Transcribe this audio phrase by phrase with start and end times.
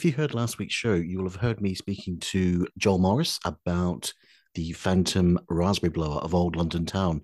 [0.00, 3.38] if you heard last week's show, you will have heard me speaking to Joel Morris
[3.44, 4.10] about
[4.54, 7.20] the Phantom Raspberry Blower of Old London Town,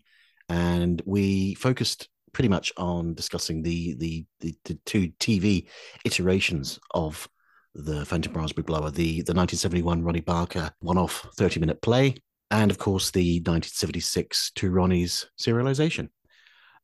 [0.51, 5.69] and we focused pretty much on discussing the the the, the two TV
[6.05, 7.27] iterations of
[7.75, 12.15] the Phantom Raspberry Blower, the the 1971 Ronnie Barker one-off 30-minute play,
[12.51, 16.11] and of course the 1976 Two Ronnies' serialization.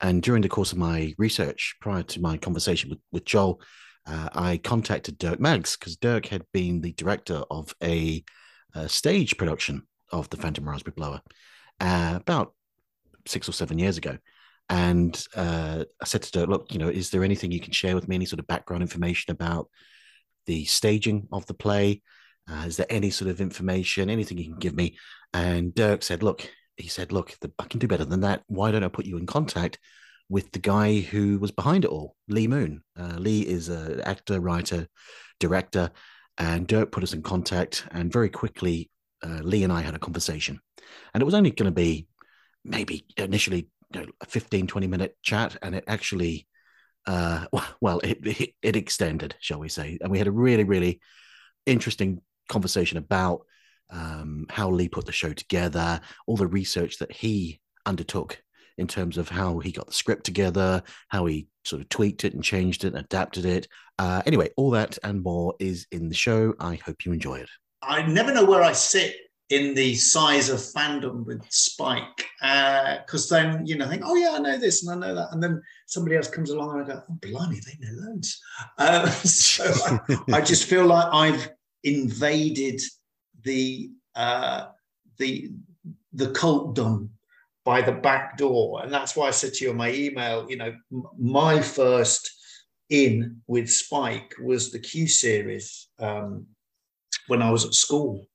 [0.01, 3.61] And during the course of my research, prior to my conversation with, with Joel,
[4.07, 8.25] uh, I contacted Dirk Maggs because Dirk had been the director of a,
[8.75, 11.21] a, stage production of the Phantom Raspberry Blower
[11.81, 12.55] uh, about
[13.27, 14.19] six or seven years ago.
[14.69, 17.95] And uh, I said to Dirk, look, you know, is there anything you can share
[17.95, 19.69] with me, any sort of background information about
[20.47, 22.03] the staging of the play?
[22.51, 24.97] Uh, is there any sort of information, anything you can give me?
[25.33, 28.43] And Dirk said, look, he said, look, I can do better than that.
[28.47, 29.79] Why don't I put you in contact
[30.29, 32.83] with the guy who was behind it all, Lee Moon?
[32.99, 34.89] Uh, Lee is an actor, writer,
[35.41, 35.91] director,
[36.39, 37.87] and Dirk put us in contact.
[37.91, 38.91] And very quickly,
[39.23, 40.61] uh, Lee and I had a conversation.
[41.13, 42.07] And it was only going to be
[42.65, 45.57] maybe initially you know, a 15, 20 minute chat.
[45.63, 46.47] And it actually,
[47.07, 47.47] uh,
[47.81, 49.99] well, it, it, extended, shall we say.
[50.01, 51.01] And we had a really, really
[51.67, 53.43] interesting conversation about
[53.91, 58.43] um, how Lee put the show together, all the research that he undertook
[58.79, 62.35] in terms of how he got the script together, how he sort of tweaked it
[62.35, 63.69] and changed it and adapted it.
[63.99, 66.55] Uh, anyway, all that and more is in the show.
[66.59, 67.49] I hope you enjoy it.
[67.83, 69.17] I never know where I sit
[69.53, 74.31] in the size of fandom with Spike because uh, then you know think oh yeah
[74.33, 76.95] I know this and I know that and then somebody else comes along and I
[76.95, 78.41] go oh blimey they know loads
[78.79, 79.65] uh, so
[80.09, 81.51] I, I, just feel like I've
[81.85, 82.81] invaded
[83.43, 84.69] the uh,
[85.19, 85.51] the
[86.15, 87.11] the cultdom
[87.65, 90.57] by the back door, and that's why I said to you in my email, you
[90.57, 90.75] know,
[91.19, 92.31] my first
[92.91, 96.47] in with Spike was the Q series um,
[97.29, 98.27] when I was at school,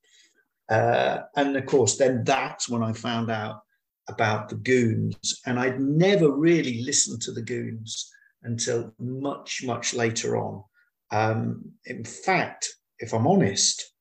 [0.70, 3.62] uh, and of course, then that's when I found out
[4.10, 8.10] about the Goons, and I'd never really listened to the Goons
[8.44, 10.64] until much much later on.
[11.12, 12.68] Um, in fact,
[13.00, 13.94] if I'm honest,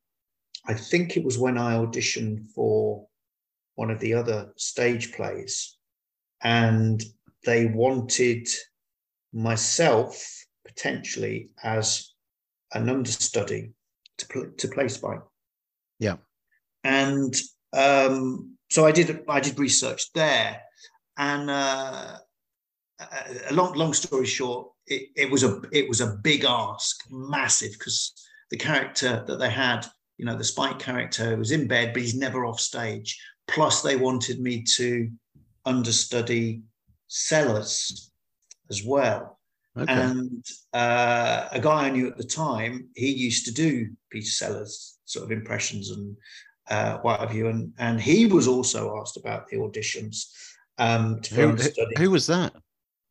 [0.66, 3.06] I think it was when I auditioned for
[3.76, 5.76] one of the other stage plays,
[6.42, 7.03] and
[7.44, 8.48] they wanted
[9.32, 12.12] myself potentially as
[12.72, 13.72] an understudy
[14.19, 15.20] to, pl- to play Spike.
[15.98, 16.16] Yeah,
[16.84, 17.34] and
[17.72, 20.60] um, so I did I did research there,
[21.16, 22.19] and uh,
[23.48, 27.72] a long long story short, it, it was a it was a big ask, massive,
[27.72, 28.12] because
[28.50, 29.86] the character that they had
[30.16, 33.20] you know, the Spike character was in bed, but he's never off stage.
[33.48, 35.10] Plus, they wanted me to
[35.64, 36.62] understudy
[37.08, 38.10] Sellers
[38.70, 39.38] as well.
[39.78, 39.92] Okay.
[39.92, 44.98] And uh, a guy I knew at the time, he used to do Peter Sellers
[45.04, 46.16] sort of impressions and
[46.70, 47.48] uh, what have you.
[47.48, 50.30] And, and he was also asked about the auditions.
[50.78, 51.56] Um, to who,
[51.98, 52.54] who was that?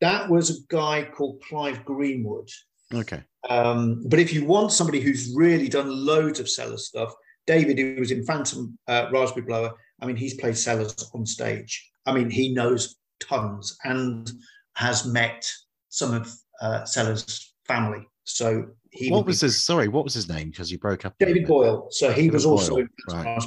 [0.00, 2.50] That was a guy called Clive Greenwood.
[2.92, 3.22] Okay.
[3.48, 7.14] Um, but if you want somebody who's really done loads of Sellers stuff,
[7.46, 11.90] David, who was in Phantom uh, Raspberry Blower, I mean, he's played Sellers on stage.
[12.04, 14.30] I mean, he knows tons and
[14.74, 15.48] has met
[15.88, 16.30] some of
[16.60, 18.06] uh, Sellers' family.
[18.24, 19.10] So he.
[19.10, 19.62] What was his?
[19.62, 20.50] Sorry, what was his name?
[20.50, 21.14] Because you broke up.
[21.18, 21.88] David Boyle.
[21.90, 22.86] So he David was also Boyle.
[23.08, 23.42] in right.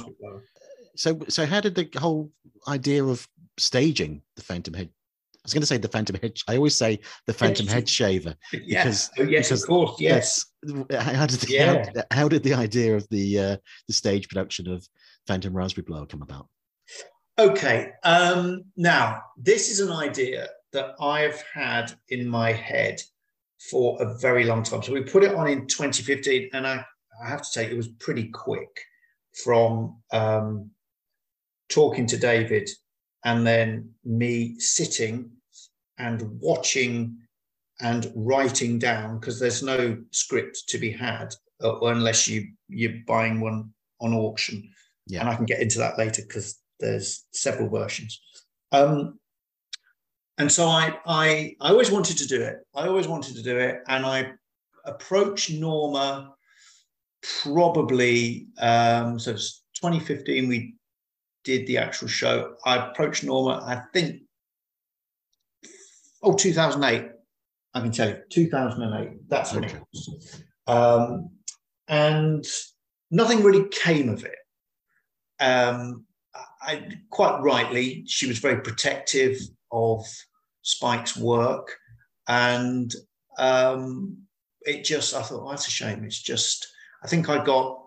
[0.96, 2.30] So, so how did the whole
[2.68, 3.26] idea of
[3.58, 4.90] staging the Phantom Head
[5.40, 6.36] I was going to say the Phantom Head.
[6.48, 8.34] I always say the Phantom Head Shaver.
[8.52, 10.44] Yes, oh, yes, because, of course, yes.
[10.90, 11.86] How did the, yeah.
[12.10, 13.56] how, how, did the idea of the uh,
[13.88, 14.86] the stage production of
[15.26, 16.48] Phantom Raspberry Blower come about?
[17.38, 23.00] Okay, um, now this is an idea that I've had in my head
[23.70, 24.82] for a very long time.
[24.82, 26.84] So we put it on in 2015, and I,
[27.22, 28.68] I have to say it was pretty quick
[29.44, 30.70] from um,
[31.68, 32.68] talking to David
[33.24, 35.30] and then me sitting
[35.98, 37.16] and watching
[37.80, 43.40] and writing down because there's no script to be had uh, unless you you're buying
[43.40, 44.70] one on auction
[45.10, 45.20] yeah.
[45.20, 48.20] and i can get into that later because there's several versions
[48.72, 49.18] um,
[50.38, 53.58] and so I, I i always wanted to do it i always wanted to do
[53.58, 54.32] it and i
[54.84, 56.32] approached norma
[57.42, 60.74] probably um, so it's 2015 we
[61.44, 64.22] did the actual show, I approached Norma, I think,
[66.22, 67.10] oh, 2008.
[67.72, 69.28] I can tell you, 2008.
[69.28, 69.76] That's when okay.
[69.76, 70.42] it was.
[70.66, 71.30] Um,
[71.88, 72.44] and
[73.10, 74.34] nothing really came of it.
[75.40, 76.04] Um,
[76.62, 79.38] I, quite rightly, she was very protective
[79.72, 80.04] of
[80.62, 81.76] Spike's work.
[82.28, 82.94] And
[83.38, 84.18] um,
[84.62, 86.04] it just I thought, oh, that's a shame.
[86.04, 86.68] It's just
[87.02, 87.80] I think I got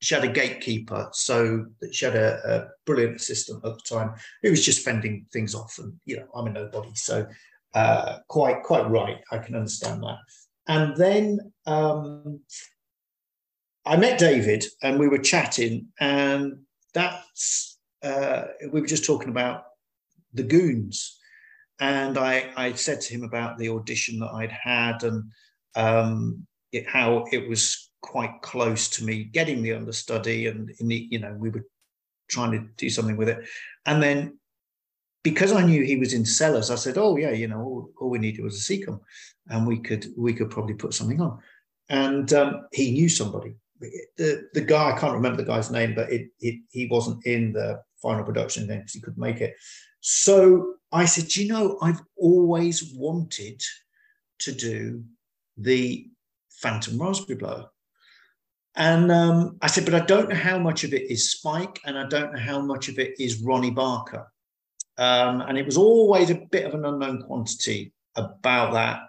[0.00, 4.50] she had a gatekeeper, so she had a, a, brilliant assistant at the time who
[4.50, 7.26] was just fending things off, and you know I'm a nobody, so
[7.74, 9.18] uh, quite quite right.
[9.30, 10.18] I can understand that.
[10.68, 12.40] And then um,
[13.84, 16.60] I met David, and we were chatting, and
[16.94, 19.64] that's uh, we were just talking about
[20.32, 21.18] the Goons,
[21.80, 25.30] and I I said to him about the audition that I'd had and
[25.76, 31.06] um, it, how it was quite close to me getting the understudy and in the,
[31.10, 31.66] you know we were
[32.30, 33.38] trying to do something with it
[33.84, 34.38] and then
[35.22, 38.10] because I knew he was in Sellers, I said, "Oh yeah, you know, all, all
[38.10, 39.00] we needed was a Secombe,
[39.48, 41.38] and we could we could probably put something on."
[41.88, 43.56] And um, he knew somebody.
[43.80, 47.52] The the guy I can't remember the guy's name, but it, it he wasn't in
[47.52, 49.56] the final production then because he couldn't make it.
[50.00, 53.62] So I said, "You know, I've always wanted
[54.40, 55.04] to do
[55.56, 56.06] the
[56.50, 57.70] Phantom Raspberry Blower."
[58.76, 61.98] And um, I said, but I don't know how much of it is Spike and
[61.98, 64.32] I don't know how much of it is Ronnie Barker.
[64.96, 69.00] Um, and it was always a bit of an unknown quantity about that.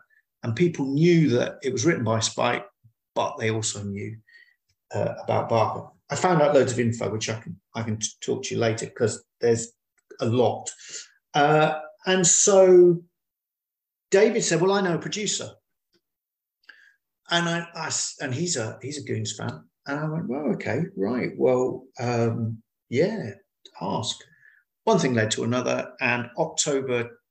[0.44, 2.66] And people knew that it was written by Spike,
[3.14, 4.18] but they also knew
[4.94, 5.88] uh, about Barker.
[6.10, 8.86] I found out loads of info, which I can I can talk to you later
[8.86, 9.72] because there's
[10.20, 10.70] a lot.
[11.34, 13.02] Uh, and so
[14.10, 15.52] David said, "Well, I know a producer."
[17.32, 20.84] and I, I, and he's a he's a Goons fan, and I went, well, okay,
[20.96, 23.32] right, well, um, yeah,
[23.82, 24.18] ask.
[24.84, 27.22] One thing led to another, and October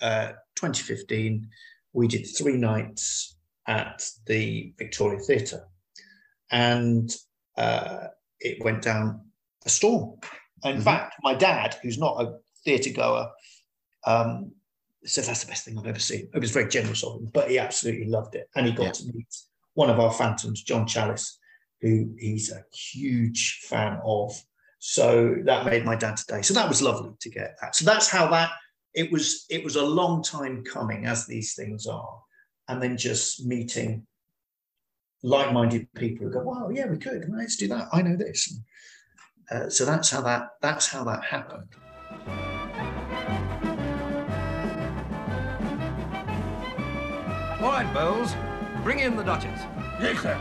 [0.00, 1.48] uh, 2015,
[1.92, 3.36] we did three nights
[3.66, 5.66] at the Victoria Theatre,
[6.50, 7.14] and
[7.56, 8.08] uh,
[8.40, 9.22] it went down
[9.64, 10.18] a storm.
[10.64, 10.82] In mm-hmm.
[10.82, 13.30] fact, my dad, who's not a theatre goer,
[14.06, 14.52] um,
[15.04, 16.28] said that's the best thing I've ever seen.
[16.34, 18.48] It was very generous of him, but he absolutely loved it.
[18.56, 18.92] And he got yeah.
[18.92, 19.36] to meet
[19.74, 21.36] one of our phantoms, John Challis,
[21.80, 24.32] who he's a huge fan of.
[24.78, 26.42] So that made my dad today.
[26.42, 27.76] So that was lovely to get that.
[27.76, 28.50] So that's how that
[28.94, 29.46] it was.
[29.50, 32.20] It was a long time coming, as these things are,
[32.68, 34.06] and then just meeting
[35.22, 37.28] like-minded people who go, "Wow, yeah, we could.
[37.30, 37.88] Let's do that.
[37.92, 38.60] I know this."
[39.50, 41.68] Uh, so that's how that that's how that happened.
[47.62, 48.34] All right, Bowles.
[48.82, 49.60] Bring in the Duchess.
[50.00, 50.40] Yes, sir.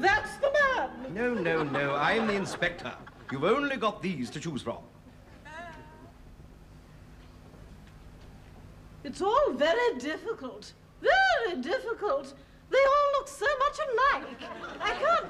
[0.00, 0.90] That's the man.
[1.14, 1.94] No, no, no.
[1.94, 2.92] I'm the inspector.
[3.32, 4.78] You've only got these to choose from.
[9.04, 10.72] It's all very difficult.
[11.00, 12.34] Very difficult.
[12.70, 14.50] They all look so much alike.
[14.80, 15.26] I can't.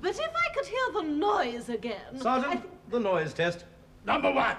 [0.00, 2.18] But if I could hear the noise again.
[2.18, 3.64] Sergeant, the noise test.
[4.04, 4.56] Number one.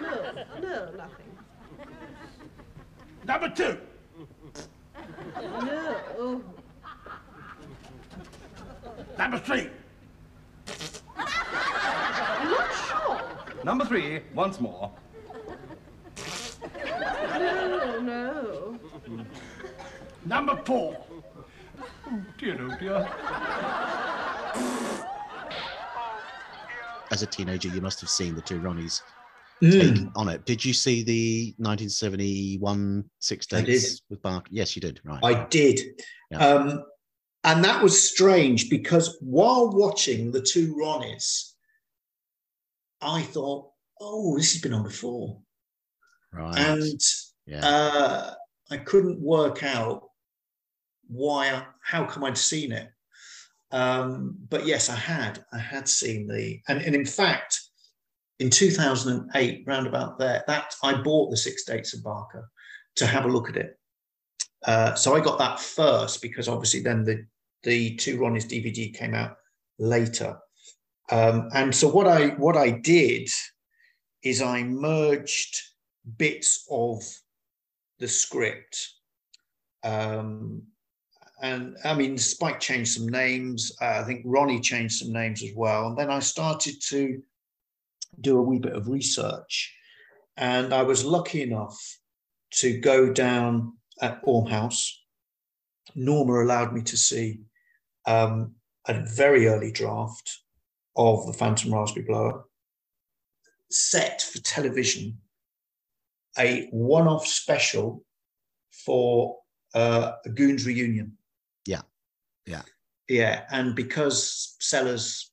[0.00, 1.30] No, no, nothing.
[3.26, 3.78] Number two.
[5.36, 6.42] No.
[9.18, 9.68] Number three.
[11.16, 13.20] I'm not sure.
[13.64, 14.90] Number three, once more.
[18.04, 19.24] No, no.
[20.26, 21.02] Number four.
[22.06, 23.08] Oh dear, oh dear.
[27.10, 29.00] As a teenager, you must have seen the two Ronnies
[29.62, 30.10] Mm.
[30.16, 30.44] on it.
[30.44, 34.48] Did you see the 1971 Six Dates with Barker?
[34.50, 35.00] Yes, you did.
[35.04, 35.20] Right.
[35.24, 35.80] I did.
[36.30, 36.38] Yeah.
[36.46, 36.84] Um,
[37.44, 41.52] and that was strange because while watching the two Ronnies,
[43.00, 43.70] I thought,
[44.00, 45.38] oh, this has been on before.
[46.32, 46.58] Right.
[46.58, 47.00] And
[47.46, 47.66] yeah.
[47.66, 48.34] uh,
[48.70, 50.08] I couldn't work out
[51.08, 52.88] why, how come I'd seen it.
[53.70, 55.44] Um, but yes, I had.
[55.52, 57.60] I had seen the, and, and in fact,
[58.38, 62.48] in 2008, round about there, that I bought the Six Dates of Barker
[62.96, 63.78] to have a look at it.
[64.64, 67.26] Uh, so I got that first because obviously then the
[67.64, 69.36] the two Ronnies DVD came out
[69.78, 70.38] later.
[71.10, 73.28] Um, and so what I what I did
[74.22, 75.56] is I merged
[76.16, 77.02] bits of
[77.98, 78.90] the script.
[79.82, 80.62] Um,
[81.42, 83.76] and I mean, Spike changed some names.
[83.80, 85.88] Uh, I think Ronnie changed some names as well.
[85.88, 87.22] And then I started to
[88.20, 89.74] do a wee bit of research.
[90.36, 91.78] And I was lucky enough
[92.54, 95.02] to go down at Orme House.
[95.94, 97.40] Norma allowed me to see
[98.06, 98.54] um,
[98.86, 100.40] a very early draft
[100.96, 102.44] of the Phantom Raspberry Blower
[103.70, 105.18] set for television,
[106.38, 108.04] a one off special
[108.84, 109.38] for
[109.74, 111.16] uh, a Goons reunion.
[111.66, 111.82] Yeah.
[112.46, 112.62] Yeah.
[113.08, 113.44] Yeah.
[113.50, 115.30] And because Sellers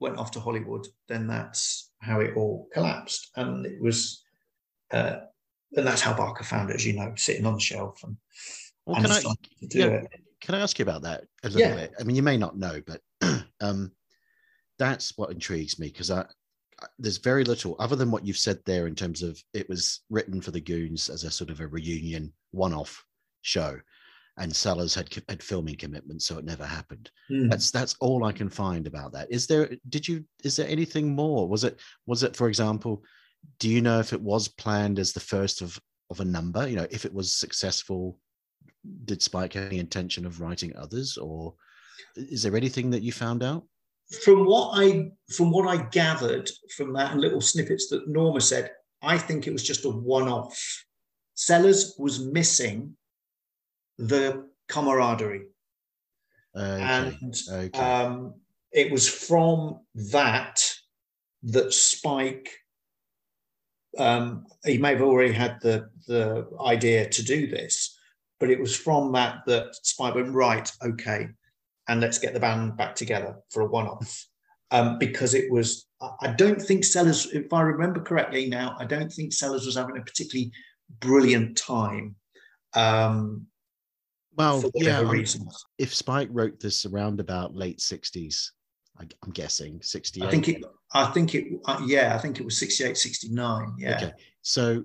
[0.00, 4.22] went off to Hollywood, then that's how it all collapsed, and it was,
[4.90, 5.16] uh,
[5.76, 8.16] and that's how Barker found it, as you know, sitting on the shelf and,
[8.86, 10.06] Well, and can I yeah, it.
[10.40, 11.76] can I ask you about that a little Yeah.
[11.76, 11.92] bit?
[12.00, 13.02] I mean, you may not know, but
[13.60, 13.92] um,
[14.78, 16.24] that's what intrigues me because I-
[16.98, 20.40] there's very little other than what you've said there in terms of it was written
[20.40, 23.04] for the Goons as a sort of a reunion one-off
[23.42, 23.78] show,
[24.38, 27.10] and Sellers had had filming commitments, so it never happened.
[27.28, 27.48] Hmm.
[27.48, 29.30] That's that's all I can find about that.
[29.30, 29.70] Is there?
[29.88, 30.24] Did you?
[30.42, 31.48] Is there anything more?
[31.48, 31.78] Was it?
[32.06, 32.36] Was it?
[32.36, 33.02] For example,
[33.58, 35.78] do you know if it was planned as the first of
[36.10, 36.66] of a number?
[36.68, 38.18] You know, if it was successful,
[39.04, 41.54] did Spike have any intention of writing others, or
[42.16, 43.64] is there anything that you found out?
[44.10, 48.72] From what I from what I gathered from that and little snippets that Norma said,
[49.02, 50.84] I think it was just a one-off.
[51.34, 52.96] Sellers was missing
[53.98, 55.46] the camaraderie,
[56.56, 56.82] Okay.
[56.82, 57.78] and okay.
[57.78, 58.34] um,
[58.72, 59.80] it was from
[60.12, 60.62] that
[61.44, 62.50] that Spike.
[63.98, 67.96] Um, he may have already had the the idea to do this,
[68.40, 70.70] but it was from that that Spike went right.
[70.82, 71.28] Okay,
[71.88, 74.26] and let's get the band back together for a one-off.
[74.72, 75.86] Um, because it was,
[76.22, 79.96] I- don't think Sellers, if I remember correctly now, I don't think Sellers was having
[79.96, 80.52] a particularly
[81.00, 82.14] brilliant time.
[82.74, 83.46] Um,
[84.36, 85.00] well, for yeah.
[85.10, 85.64] reasons.
[85.78, 88.50] if Spike wrote this around about late '60s,
[88.98, 90.26] I, I'm guessing '68.
[90.26, 93.74] I think it, I think it, uh, yeah, I think it was 68, 69.
[93.78, 93.96] Yeah.
[93.96, 94.84] Okay, so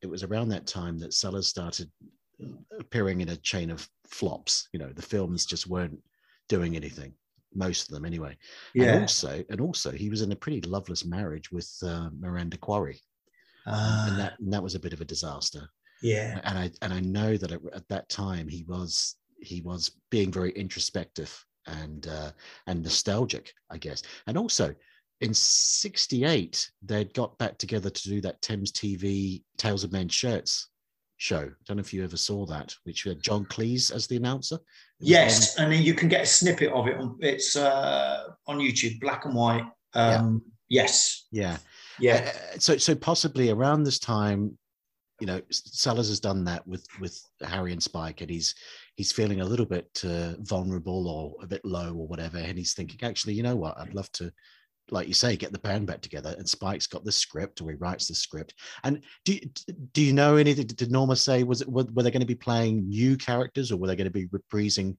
[0.00, 1.90] it was around that time that Sellers started
[2.78, 4.68] appearing in a chain of flops.
[4.72, 5.98] You know, the films just weren't
[6.48, 7.14] doing anything,
[7.54, 8.36] most of them anyway.
[8.78, 9.00] And Yeah.
[9.00, 13.00] also, and also, he was in a pretty loveless marriage with uh, Miranda Quarry,
[13.66, 15.68] Ah, and that and that was a bit of a disaster.
[16.02, 16.40] yeah.
[16.44, 20.30] And I and I know that at, at that time he was he was being
[20.32, 22.32] very introspective and uh,
[22.66, 24.02] and nostalgic, I guess.
[24.26, 24.74] And also,
[25.20, 30.68] in '68, they'd got back together to do that Thames TV Tales of Men's Shirts
[31.22, 31.40] show.
[31.40, 34.58] I Don't know if you ever saw that, which had John Cleese as the announcer.
[34.98, 36.96] Yes, and then you can get a snippet of it.
[36.96, 39.64] On, it's uh, on YouTube, black and white.
[39.94, 41.58] Um, Yes, yeah.
[42.00, 44.56] yeah, Uh, so so possibly around this time
[45.20, 48.54] you know sellers has done that with with harry and spike and he's
[48.96, 52.72] he's feeling a little bit uh, vulnerable or a bit low or whatever and he's
[52.72, 54.32] thinking actually you know what i'd love to
[54.92, 57.76] like you say get the band back together and spike's got the script or he
[57.76, 59.40] writes the script and do you,
[59.92, 62.34] do you know anything did norma say was it were, were they going to be
[62.34, 64.96] playing new characters or were they going to be reprising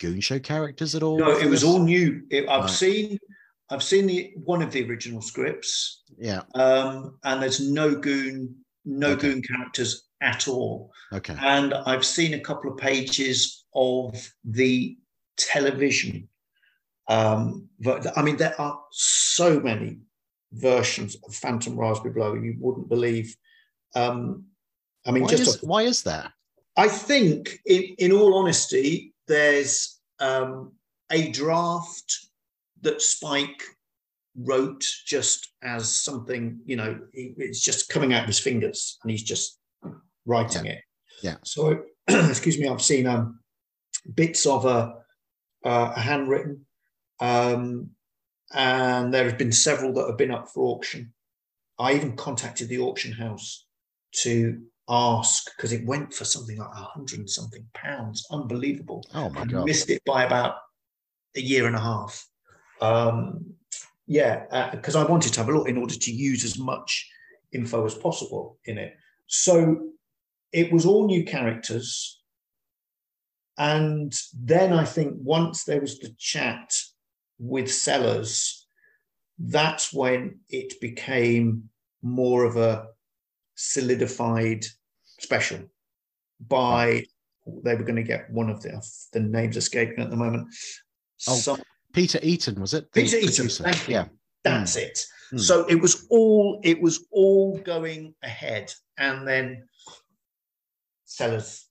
[0.00, 2.22] goon show characters at all No, it was all new.
[2.30, 2.70] It, I've Right.
[2.70, 3.18] seen,
[3.70, 9.12] I've seen the one of the original scripts, yeah um, and there's no goon, no
[9.12, 9.28] Okay.
[9.28, 10.90] goon characters at all.
[11.12, 14.96] okay And I've seen a couple of pages of the
[15.36, 16.28] television.
[17.08, 20.00] Um, but I mean, there are so many
[20.52, 23.36] versions of Phantom Raspberry Blow you wouldn't believe.
[23.94, 24.44] Um,
[25.06, 26.32] I mean, why just is, why is that
[26.76, 30.72] I think, in, in all honesty, there's um,
[31.10, 32.28] a draft
[32.82, 33.62] that Spike
[34.38, 39.22] wrote just as something, you know, it's just coming out of his fingers and he's
[39.22, 39.58] just
[40.26, 40.82] writing it.
[41.22, 41.36] Yeah.
[41.44, 43.40] So, excuse me, I've seen um,
[44.14, 44.96] bits of a,
[45.64, 46.65] uh, a handwritten,
[47.20, 47.90] um,
[48.54, 51.12] and there have been several that have been up for auction.
[51.78, 53.66] I even contacted the auction house
[54.22, 58.26] to ask because it went for something like a hundred and something pounds.
[58.30, 59.04] Unbelievable.
[59.14, 60.56] oh my I god missed it by about
[61.36, 62.26] a year and a half.
[62.80, 63.54] Um,
[64.06, 67.10] yeah, because I wanted to have a look in order to use as much
[67.52, 68.94] info as possible in it.
[69.26, 69.90] So
[70.52, 72.22] it was all new characters.
[73.58, 76.72] And then I think once there was the chat
[77.38, 78.66] with sellers,
[79.38, 81.68] that's when it became
[82.02, 82.86] more of a
[83.54, 84.64] solidified
[85.18, 85.60] special
[86.40, 87.04] by
[87.62, 90.48] they were going to get one of the the names escaping at the moment.
[91.28, 91.62] Oh, Some,
[91.92, 92.92] Peter Eton was it?
[92.92, 93.94] The Peter Eton, thank you.
[93.94, 94.06] Yeah.
[94.44, 95.06] that's it.
[95.30, 95.38] Hmm.
[95.38, 99.66] So it was all it was all going ahead, and then
[101.04, 101.66] Sellers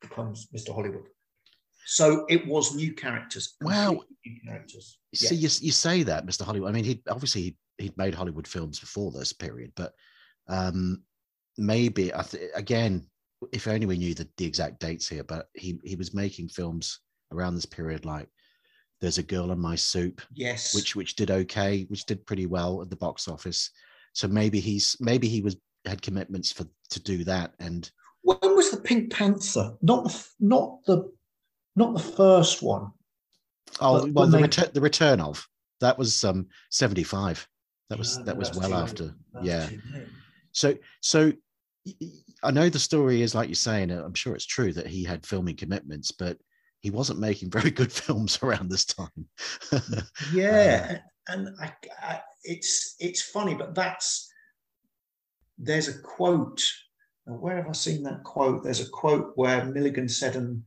[0.00, 0.74] becomes Mr.
[0.74, 1.04] Hollywood.
[1.86, 3.54] So it was new characters.
[3.60, 4.02] Wow.
[4.24, 4.98] new characters.
[5.12, 5.28] You Yeah.
[5.30, 6.44] See, you, you say that, Mr.
[6.44, 6.70] Hollywood.
[6.70, 9.92] I mean, he obviously he'd, he'd made Hollywood films before this period, but
[10.48, 11.02] um,
[11.58, 13.06] maybe I th- again,
[13.52, 17.00] if only we knew the, the exact dates here, but he he was making films
[17.32, 18.28] around this period, like
[19.00, 20.74] "There's a Girl in My Soup," Yes.
[20.74, 23.70] which which did okay, which did pretty well at the box office.
[24.12, 27.90] So maybe he's maybe he was had commitments for to do that, and
[28.22, 29.74] when was the Pink Panther?
[29.82, 31.10] Not not the
[31.76, 32.90] not the first one.
[33.80, 35.46] oh well, the they- return the return of
[35.80, 37.46] that was um seventy five.
[37.90, 39.14] That was No, that was well after.
[39.34, 39.68] That's yeah.
[40.52, 41.32] So so
[42.42, 43.90] I know the story is like you're saying.
[43.90, 46.38] uh, I'm sure it's true that he had filming commitments, but
[46.80, 49.26] he wasn't making very good films around this time.
[50.32, 50.98] Yeah,
[51.28, 54.30] and I, I, it's it's funny, but that's
[55.58, 56.62] there's a quote.
[57.24, 58.64] Where have I seen that quote?
[58.64, 60.62] There's a quote where Milligan said, "And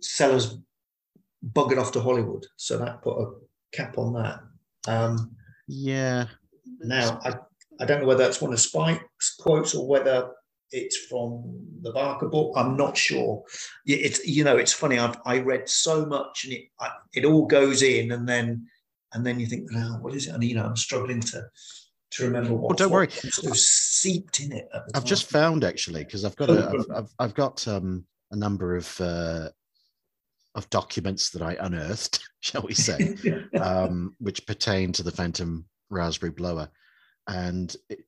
[0.00, 0.58] Sellers
[1.52, 3.32] buggered off to Hollywood," so that put a
[3.72, 4.40] cap on that.
[4.88, 5.36] Um,
[5.68, 6.26] yeah.
[6.80, 7.34] now, I,
[7.80, 10.30] I don't know whether that's one of Spike's quotes or whether
[10.72, 12.52] it's from the Barker book.
[12.56, 13.42] I'm not sure.
[13.84, 14.98] It's you know, it's funny.
[14.98, 18.66] I've I read so much, and it I, it all goes in, and then
[19.12, 20.34] and then you think, oh, what is it?
[20.34, 21.48] And you know, I'm struggling to
[22.12, 22.76] to remember what.
[22.76, 23.08] don't worry.
[23.24, 24.68] was so seeped in it.
[24.94, 28.76] I've just found actually because I've got a, I've, I've, I've got um, a number
[28.76, 29.48] of uh,
[30.56, 33.14] of documents that I unearthed, shall we say,
[33.60, 36.68] um, which pertain to the Phantom Raspberry Blower,
[37.28, 38.00] and it,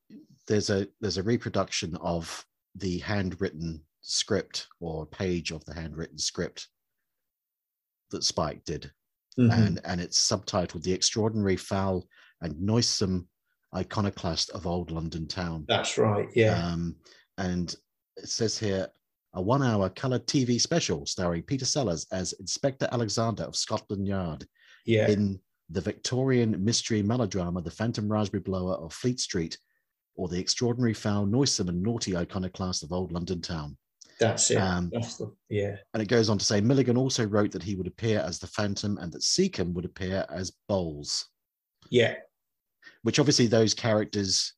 [0.48, 6.68] there's a there's a reproduction of the handwritten script or page of the handwritten script
[8.10, 8.90] that Spike did,
[9.38, 9.52] Mhm.
[9.52, 12.08] and and it's subtitled "The Extraordinary Foul
[12.40, 13.26] and Noisome
[13.76, 16.28] Iconoclast of Old London Town." That's right.
[16.34, 16.54] Yeah.
[16.66, 16.96] Um,
[17.36, 17.74] and
[18.16, 18.88] it says here
[19.34, 24.46] a one hour colored TV special starring Peter Sellers as Inspector Alexander of Scotland Yard
[24.86, 25.08] yeah.
[25.08, 25.38] in
[25.70, 29.58] the Victorian mystery melodrama The Phantom Raspberry Blower of Fleet Street
[30.16, 33.76] or the extraordinary foul, noisome, and naughty iconoclast of old London town.
[34.18, 34.56] that's it.
[34.56, 35.76] um, that's the yeah.
[35.94, 38.48] And it goes on to say Milligan also wrote that he would appear as the
[38.48, 41.28] Phantom and that Secombe would appear as Bowles,
[41.90, 42.14] Yeah.
[43.02, 44.54] which obviously those characters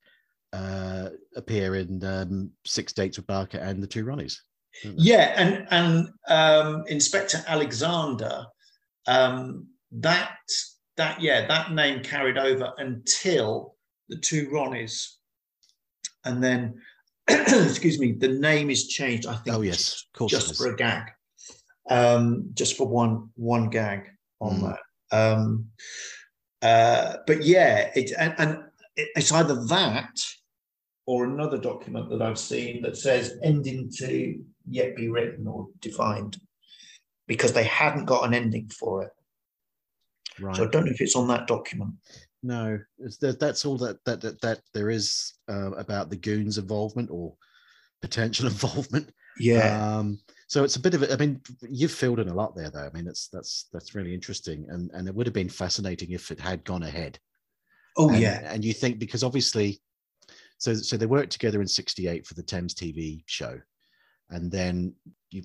[0.55, 4.39] uh, appear in um, Six Dates with Barker and The Two Ronnies.
[4.85, 4.91] They?
[4.97, 8.47] Yeah, and and um, Inspector Alexander,
[9.07, 10.37] um, that
[10.97, 13.77] that yeah, that name carried over until
[14.09, 15.15] the two Ronnies,
[16.25, 16.81] and then
[17.29, 19.27] excuse me, the name is changed.
[19.27, 19.57] I think.
[19.57, 21.05] Oh, yes, just- of course just for a gag,
[21.89, 24.09] um, just for one one gag
[24.41, 24.63] on Mm.
[24.63, 24.81] that.
[25.13, 25.67] Um,
[26.63, 28.59] uh, but yeah, it and, and
[28.97, 30.11] it, it's either that
[31.07, 36.39] or another document that I've seen that says ending to yet be written or defined
[37.27, 39.13] because they hadn't got an ending for it.
[40.41, 40.57] Right.
[40.57, 41.95] So I don't know if it's on that document.
[42.43, 42.79] No,
[43.21, 47.35] that's all that that that, that there is uh, about the goons' involvement or
[48.01, 49.11] potential involvement.
[49.39, 49.99] Yeah.
[49.99, 51.05] Um, so it's a bit of.
[51.11, 52.87] I mean, you've filled in a lot there, though.
[52.87, 56.31] I mean, it's that's that's really interesting, and and it would have been fascinating if
[56.31, 57.19] it had gone ahead.
[57.97, 58.41] oh and, yeah.
[58.53, 59.81] and you think because obviously,
[60.59, 63.61] so so they worked together in '68 for the Thames TV show,
[64.31, 64.95] and then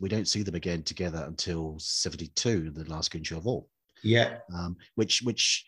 [0.01, 3.69] we don't see them again together until '72, the last goon show of all
[4.03, 4.37] Yeah.
[4.53, 5.65] um, which which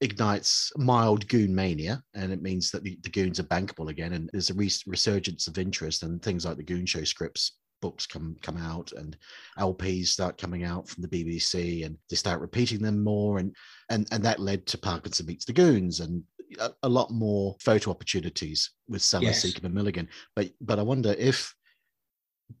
[0.00, 4.28] ignites mild goon mania, and it means that the, the goons are bankable again, and
[4.32, 8.36] there's a res- resurgence of interest, and things like the Goon Show scripts books come
[8.42, 9.16] come out, and
[9.58, 13.54] LPs start coming out from the BBC, and they start repeating them more, and
[13.90, 16.22] and and that led to Parkinson meets the Goons, and
[16.58, 19.56] a, a lot more photo opportunities with Sellers, Yes.
[19.62, 20.08] And Milligan.
[20.36, 21.54] But but I wonder if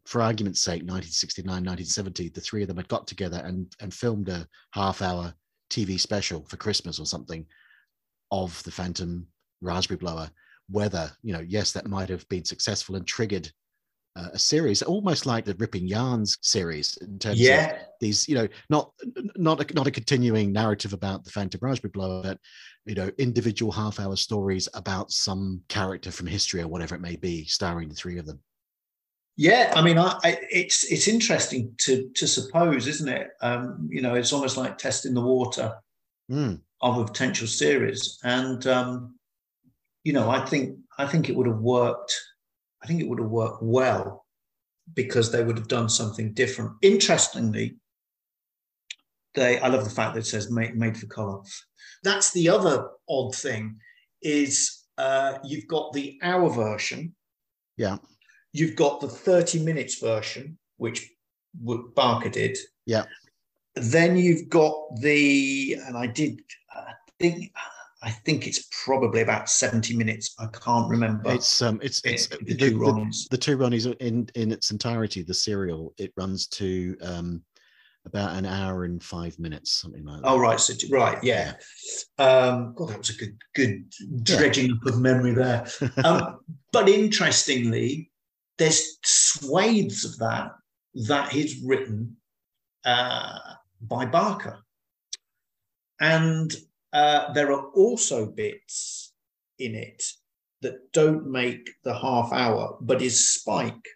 [0.06, 4.28] for argument's sake, 1969, 1970, the three of them had got together and, and filmed
[4.28, 5.32] a half hour
[5.70, 7.46] TV special for Christmas or something
[8.30, 9.26] of the Phantom
[9.60, 10.30] Raspberry Blower.
[10.68, 13.50] Whether, you know, yes, that might have been successful and triggered
[14.14, 17.40] uh, a series, almost like the Ripping Yarns series in terms
[17.72, 18.92] of these, you know, not
[19.36, 22.38] not a, not a continuing narrative about the Phantom Raspberry Blower, but
[22.84, 27.16] you know, individual half hour stories about some character from history or whatever it may
[27.16, 28.40] be, starring the three of them.
[29.36, 33.28] Yeah, I mean, I, I, it's it's interesting to to suppose, isn't it?
[33.40, 35.74] Um, you know, it's almost like testing the water
[36.30, 39.16] Mm, of a potential series, and um,
[40.04, 42.14] you know, I think I think it would have worked.
[42.82, 44.26] I think it would have worked well
[44.94, 46.72] because they would have done something different.
[46.82, 47.76] Interestingly,
[49.34, 51.40] they I love the fact that it says made, made for color.
[52.02, 53.78] That's the other odd thing
[54.20, 57.14] is uh, you've got the hour version
[57.76, 57.96] yeah,
[58.52, 61.10] You've got the 30 minutes version, which
[61.54, 62.58] Barker did.
[62.86, 63.04] Yeah.
[63.74, 66.40] Then you've got the, and I did,
[66.74, 67.52] I think,
[68.02, 70.34] I think it's probably about 70 minutes.
[70.38, 71.30] I can't remember.
[71.30, 75.22] it's um, it's it's the, the, two the, the two Ronnies in in its entirety.
[75.22, 77.42] The serial it runs to um,
[78.04, 80.28] about an hour and five minutes, something like that.
[80.28, 80.58] Oh, right.
[80.58, 81.22] So, right.
[81.22, 81.54] Yeah.
[82.18, 83.84] Um, God, that was a good, good
[84.22, 85.66] dredging up of memory there.
[86.04, 86.40] Um,
[86.72, 88.10] but interestingly,
[88.62, 90.52] there's swathes of that
[91.08, 92.16] that is written
[92.84, 93.38] uh,
[93.80, 94.60] by Barker.
[96.00, 96.54] And
[96.92, 99.12] uh, there are also bits
[99.58, 100.04] in it
[100.60, 103.88] that don't make the half hour, but is Spike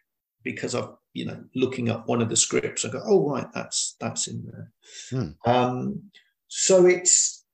[0.42, 2.84] because I've you know looking up one of the scripts.
[2.84, 4.72] I go, oh right, that's that's in there.
[5.10, 5.48] Hmm.
[5.48, 6.02] Um,
[6.48, 7.44] so it's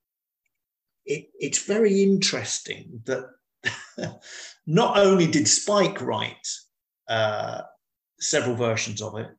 [1.05, 3.29] it, it's very interesting that
[4.65, 6.47] not only did Spike write
[7.09, 7.61] uh,
[8.19, 9.29] several versions of it,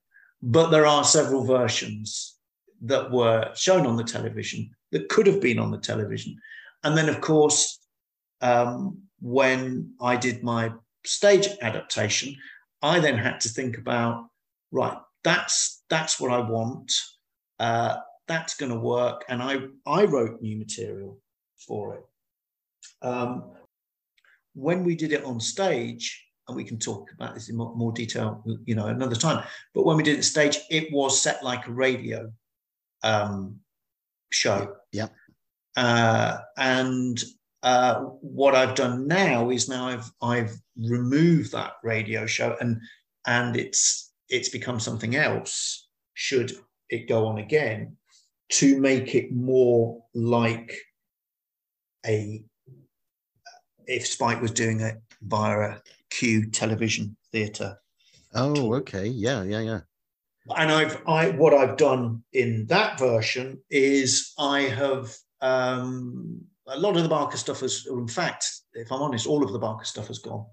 [0.42, 2.36] but there are several versions
[2.82, 6.36] that were shown on the television that could have been on the television.
[6.82, 7.78] And then, of course,
[8.40, 10.72] um, when I did my
[11.04, 12.36] stage adaptation,
[12.82, 14.28] I then had to think about
[14.70, 16.92] right, that's that's what I want.
[17.58, 17.96] Uh,
[18.26, 21.18] that's going to work, and I I wrote new material
[21.66, 22.04] for it.
[23.06, 23.52] Um,
[24.54, 27.92] when we did it on stage, and we can talk about this in more, more
[27.92, 29.44] detail, you know, another time.
[29.74, 32.30] But when we did the stage, it was set like a radio
[33.02, 33.60] um,
[34.30, 34.76] show.
[34.92, 35.08] Yeah.
[35.76, 37.22] Uh, and
[37.62, 42.80] uh, what I've done now is now I've I've removed that radio show and
[43.26, 45.88] and it's it's become something else.
[46.12, 46.52] Should
[46.90, 47.96] it go on again,
[48.52, 50.76] to make it more like
[52.06, 52.44] a
[53.86, 55.82] if Spike was doing it via a
[56.14, 57.76] Q television theatre.
[58.34, 59.06] Oh, okay.
[59.06, 59.80] Yeah, yeah, yeah.
[60.56, 66.96] And I've I what I've done in that version is I have um, a lot
[66.96, 70.08] of the Barker stuff has, in fact, if I'm honest, all of the Barker stuff
[70.08, 70.46] has gone.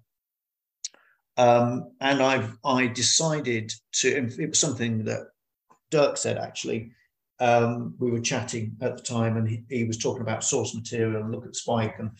[1.37, 4.29] Um, and I've I decided to.
[4.39, 5.27] It was something that
[5.91, 6.91] Dirk said actually.
[7.39, 11.23] Um, we were chatting at the time, and he, he, was talking about source material
[11.23, 12.11] and look at Spike, and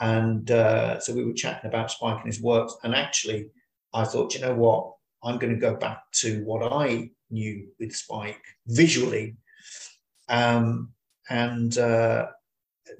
[0.00, 2.74] and uh, so we were chatting about Spike and his works.
[2.82, 3.50] And actually,
[3.92, 7.94] I thought, you know what, I'm going to go back to what I knew with
[7.94, 9.36] Spike visually,
[10.28, 10.92] um,
[11.30, 12.26] and uh,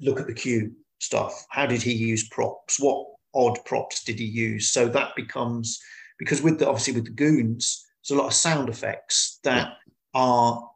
[0.01, 1.45] look at the Q stuff.
[1.49, 2.79] How did he use props?
[2.79, 4.71] What odd props did he use?
[4.71, 5.79] So that becomes
[6.17, 9.73] because with the obviously with the goons, there's a lot of sound effects that
[10.13, 10.69] are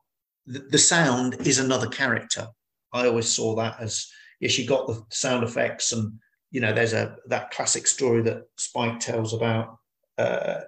[0.46, 2.48] the, the sound is another character.
[2.94, 4.08] I always saw that as
[4.40, 6.20] yes, you got the sound effects, and
[6.52, 9.78] you know, there's a that classic story that Spike tells about.
[10.18, 10.62] Uh,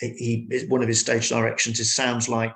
[0.00, 1.80] he one of his stage directions.
[1.80, 2.54] It sounds like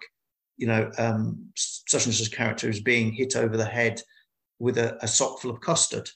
[0.57, 4.01] you know um, such and such character is being hit over the head
[4.59, 6.09] with a, a sock full of custard.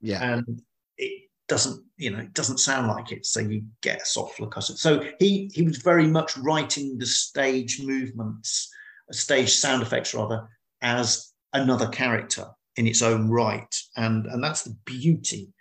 [0.00, 0.62] Yeah, and
[0.96, 3.26] it doesn't you know it doesn't sound like it.
[3.26, 4.78] So you get a sock full of custard.
[4.78, 8.72] So he he was very much writing the stage movements,
[9.12, 10.48] stage sound effects rather,
[10.80, 13.74] as another character in its own right.
[13.96, 15.52] And, and that's the beauty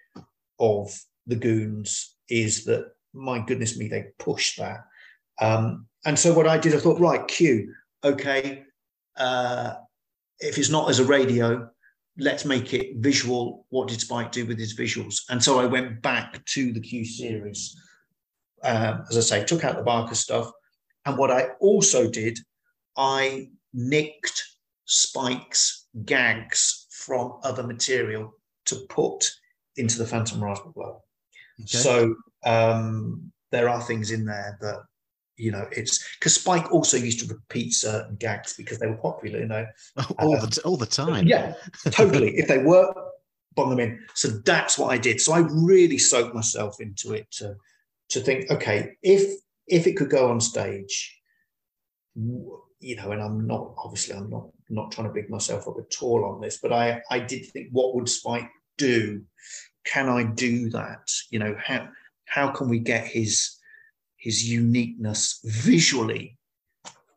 [0.60, 4.86] of the Goons is that, my goodness me, they push that.
[5.42, 8.64] Um, and so what I did, I thought, right, Q, okay,
[9.18, 9.76] uh,
[10.40, 11.70] if it's not as a radio,
[12.18, 13.66] let's make it visual.
[13.70, 15.22] What did Spike do with his visuals?
[15.30, 17.76] And so I went back to the Q series.
[18.64, 20.52] Um, as I say, took out the Barker stuff.
[21.06, 22.38] And what I also did,
[22.98, 24.44] I nicked
[24.86, 26.79] Spike's gags
[27.10, 28.32] from other material
[28.66, 29.28] to put
[29.78, 31.00] into the Phantom Raspberry Blower.
[31.62, 31.66] Okay.
[31.66, 34.84] So um, there are things in there that
[35.38, 39.40] you know it's because Spike also used to repeat certain gags because they were popular.
[39.40, 39.66] You know,
[40.20, 41.26] all um, the all the time.
[41.26, 41.56] Yeah,
[41.90, 42.38] totally.
[42.38, 42.94] if they were,
[43.56, 44.00] bung them in.
[44.14, 45.20] So that's what I did.
[45.20, 47.56] So I really soaked myself into it to
[48.10, 51.20] to think, okay, if if it could go on stage,
[52.80, 56.02] you know, and I'm not obviously I'm not not trying to big myself up at
[56.02, 59.24] all on this, but I I did think, what would Spike do?
[59.86, 61.10] Can I do that?
[61.30, 61.90] You know, how
[62.26, 63.58] how can we get his
[64.18, 66.38] his uniqueness visually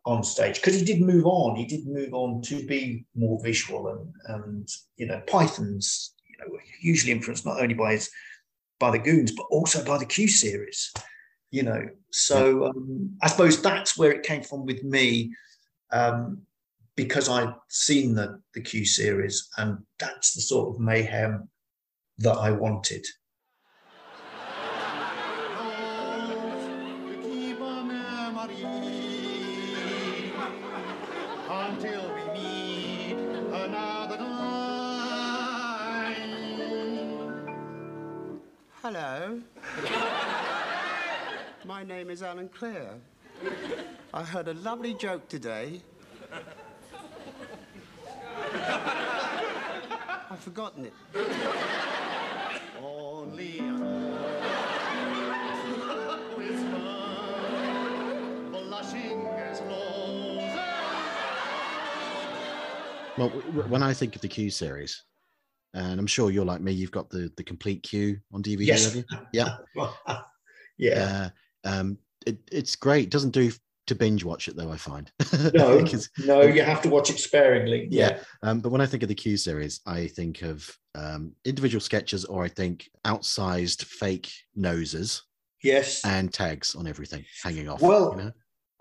[0.05, 0.57] on stage?
[0.57, 1.57] Because he did move on.
[1.57, 6.59] He did move on to be more visual, and and you know, Python's you know
[6.81, 8.11] hugely influenced not only by his
[8.81, 10.93] by the Goons, but also by the Q series.
[11.53, 15.35] You know, so um, I suppose that's where it came from with me
[15.93, 16.43] um,
[16.97, 21.49] because I'd seen the, the Q series, and that's the sort of mayhem
[22.19, 23.07] that I wanted.
[38.83, 39.41] Hello.
[41.65, 42.99] My name is Alan Clare.
[44.15, 45.81] I heard a lovely joke today.
[50.31, 50.93] I've forgotten it.
[52.83, 53.61] Only
[63.19, 65.03] Well, when I think of the Q series,
[65.75, 66.73] and I'm sure you're like me.
[66.73, 68.85] You've got the the complete Q on DVD, Yes.
[68.85, 69.05] have you?
[69.33, 69.57] Yeah.
[70.79, 71.31] yeah.
[71.65, 73.05] Uh, um, it, it's great.
[73.05, 73.51] It Doesn't do
[73.89, 74.71] to binge watch it though.
[74.71, 75.11] I find.
[75.55, 77.89] No, Because- no, you have to watch it sparingly.
[77.91, 78.21] Yeah.
[78.43, 82.25] Um, but when I think of the Q series, I think of um, individual sketches,
[82.25, 85.23] or I think outsized fake noses
[85.63, 86.05] Yes.
[86.05, 87.81] and tags on everything hanging off.
[87.81, 88.33] Well, you know?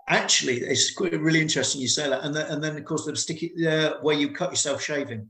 [0.08, 2.24] Actually, it's really interesting you say that.
[2.24, 5.28] And then, and then of course, the sticky uh, where you cut yourself shaving,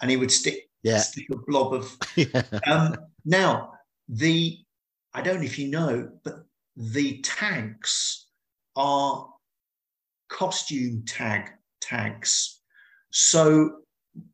[0.00, 0.98] and he would stick Yeah.
[0.98, 1.96] stick a blob of.
[2.16, 2.42] yeah.
[2.66, 3.72] Um, now
[4.08, 4.58] the
[5.12, 6.43] I don't know if you know, but
[6.76, 8.26] the tags
[8.76, 9.28] are
[10.28, 12.60] costume tag tags.
[13.10, 13.78] So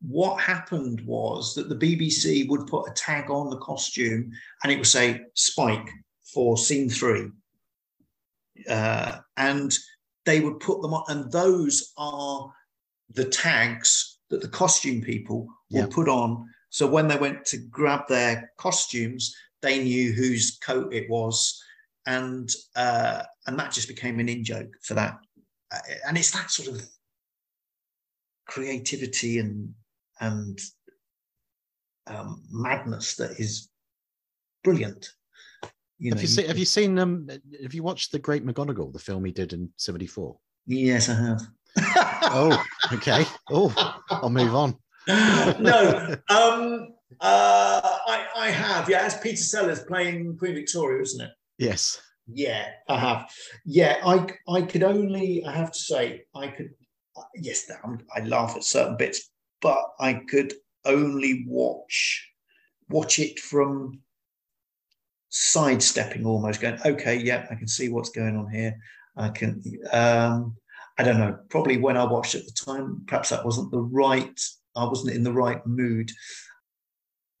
[0.01, 4.31] what happened was that the BBC would put a tag on the costume
[4.63, 5.89] and it would say Spike
[6.33, 7.29] for scene three.
[8.69, 9.75] Uh, and
[10.25, 12.51] they would put them on, and those are
[13.09, 15.87] the tags that the costume people will Yeah.
[15.87, 16.47] put on.
[16.69, 21.61] So when they went to grab their costumes, they knew whose coat it was,
[22.05, 25.17] and uh, and that just became an in joke for that.
[25.73, 26.81] Uh, and it's that sort of
[28.47, 29.73] creativity and
[30.19, 30.59] and
[32.07, 33.69] um, madness that is
[34.63, 35.09] brilliant.
[35.99, 36.47] You have you seen?
[36.47, 36.99] Have you seen?
[36.99, 37.29] Um,
[37.61, 40.37] have you watched the Great McGonagall, the film he did in '74?
[40.65, 41.41] Yes, I have.
[42.33, 43.25] Oh, okay.
[43.49, 43.73] Oh,
[44.09, 44.77] I'll move on.
[45.07, 48.89] no, um, uh, I, I have.
[48.89, 51.31] Yeah, as Peter Sellers playing Queen Victoria, isn't it?
[51.61, 52.01] Yes.
[52.27, 53.31] Yeah, I have.
[53.65, 55.45] Yeah, I I could only.
[55.45, 56.71] I have to say, I could.
[57.35, 59.29] Yes, I'm, I laugh at certain bits,
[59.61, 60.53] but I could
[60.85, 62.27] only watch
[62.89, 64.01] watch it from
[65.29, 68.75] sidestepping almost going okay yeah i can see what's going on here
[69.15, 70.53] i can um
[70.97, 74.41] i don't know probably when i watched at the time perhaps that wasn't the right
[74.75, 76.11] i wasn't in the right mood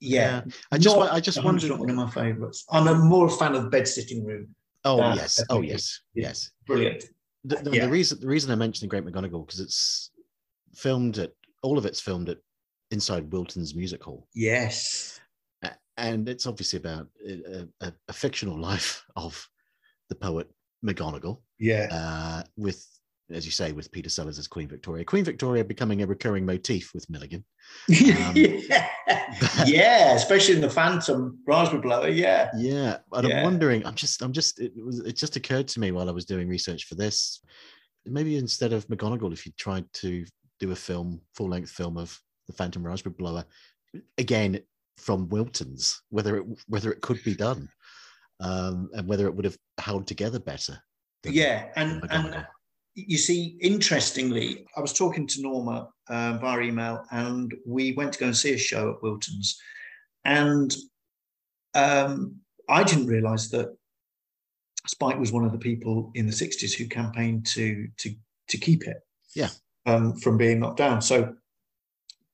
[0.01, 1.71] yeah, I just, not I just 100% wondered.
[1.79, 5.43] one of my favorites i'm a more fan of bed sitting room Oh Yeah, yes.
[5.49, 6.01] Oh yes.
[6.15, 6.49] Yes.
[6.65, 7.03] brilliant
[7.43, 7.85] The, the, Yeah.
[7.85, 10.09] the reason the reason I mentioned the Great McGonagall because it's
[10.73, 12.39] filmed at all of it's filmed at
[12.89, 15.19] inside Wilton's Music Hall, yes
[15.97, 19.47] and it's obviously about a, a, a fictional life of
[20.09, 20.47] the poet
[20.83, 22.83] McGonagall, yeah uh, with
[23.33, 25.03] as you say, with Peter Sellers as Queen Victoria.
[25.05, 27.43] Queen Victoria becoming a recurring motif with Milligan.
[27.91, 28.87] Um, yeah
[29.65, 33.37] yeah especially in the phantom raspberry blower yeah Yeah, and Yeah.
[33.37, 33.85] I'm wondering.
[33.85, 34.59] I'm just, I'm just.
[34.59, 34.99] It was.
[34.99, 37.41] It just occurred to me while I was doing research for this.
[38.05, 40.25] Maybe instead of McGonagall, if you tried to
[40.59, 43.45] do a film, full length film of the Phantom Raspberry Blower,
[44.17, 44.59] again
[44.97, 47.69] from Wilton's, whether it whether it could be done,
[48.39, 50.81] um, and whether it would have held together better.
[51.23, 52.45] than- yeah and and.
[53.07, 58.19] You see, interestingly, I was talking to Norma uh, via email, and we went to
[58.19, 59.59] go and see a show at Wilton's,
[60.25, 60.75] and
[61.73, 62.35] um,
[62.69, 63.75] I didn't realise that
[64.87, 68.13] Spike was one of the people in the '60s who campaigned to to
[68.49, 68.97] to keep it,
[69.35, 69.49] Yeah.
[69.85, 71.01] um, from being knocked down.
[71.01, 71.35] So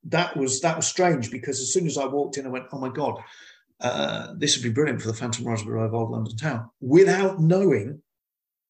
[0.06, 2.80] that was that was strange because as soon as I walked in, I went, "Oh
[2.80, 3.20] my god."
[3.80, 8.02] Uh, this would be brilliant for the Phantom Raspberry of Old London Town without knowing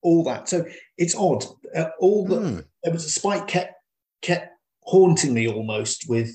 [0.02, 0.48] all that.
[0.50, 0.66] So
[0.98, 1.46] it's odd.
[1.76, 2.60] Uh, all the Hmm.
[2.84, 3.74] there was a spike kept
[4.22, 6.32] kept haunting me almost with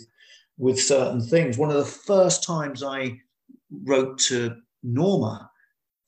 [0.59, 1.59] with certain things.
[1.59, 3.19] One of the first times I
[3.85, 5.51] wrote to Norma,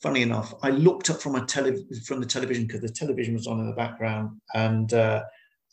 [0.02, 3.46] funny enough, I looked up from a tele from the television because the television was
[3.46, 5.22] on in the background, and uh,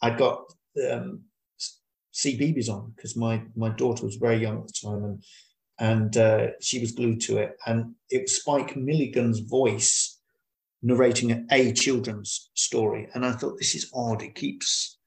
[0.01, 0.43] I'd got
[0.89, 1.21] um,
[2.13, 5.23] CBeebies on because my my daughter was very young at the time, and
[5.79, 10.10] and uh, she was glued to it, and it was Spike Milligan's voice
[10.81, 14.21] narrating a children's story, and I thought this is odd.
[14.21, 14.97] It keeps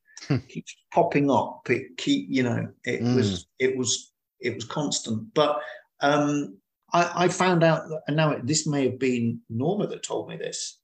[0.49, 1.69] keeps popping up.
[1.69, 3.17] It keep you know it Mm.
[3.17, 5.35] was it was it was constant.
[5.35, 5.61] But
[6.01, 6.59] um,
[6.93, 10.29] I, I found out, that, and now it, this may have been Norma that told
[10.29, 10.79] me this,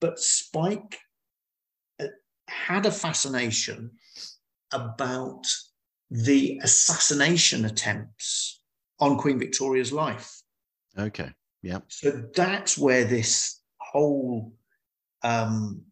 [0.00, 0.98] but Spike
[2.00, 2.06] uh,
[2.48, 3.90] had a fascination
[4.72, 5.46] about
[6.10, 8.60] the assassination attempts
[9.00, 10.42] on Queen Victoria's life.
[10.98, 11.30] Okay.
[11.62, 11.80] Yeah.
[11.88, 13.60] So that's where this
[13.94, 14.52] whole
[15.22, 15.82] um,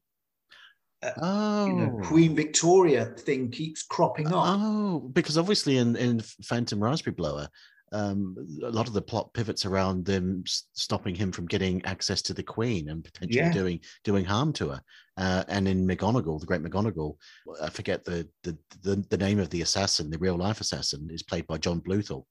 [1.21, 1.67] Oh.
[1.67, 4.35] you know, Queen Victoria thing keeps cropping up.
[4.37, 7.49] Oh, because obviously in in Phantom Raspberry Blower,
[7.93, 12.35] um, a lot of the plot pivots around them stopping him from getting access to
[12.35, 13.53] the Queen and potentially Yeah.
[13.53, 14.81] doing doing harm to her.
[15.17, 17.17] Uh, and in McGonagall, the Great McGonagall,
[17.61, 21.25] I forget the, the the the name of the assassin, the real life assassin, is
[21.25, 22.27] played by John Bluthal,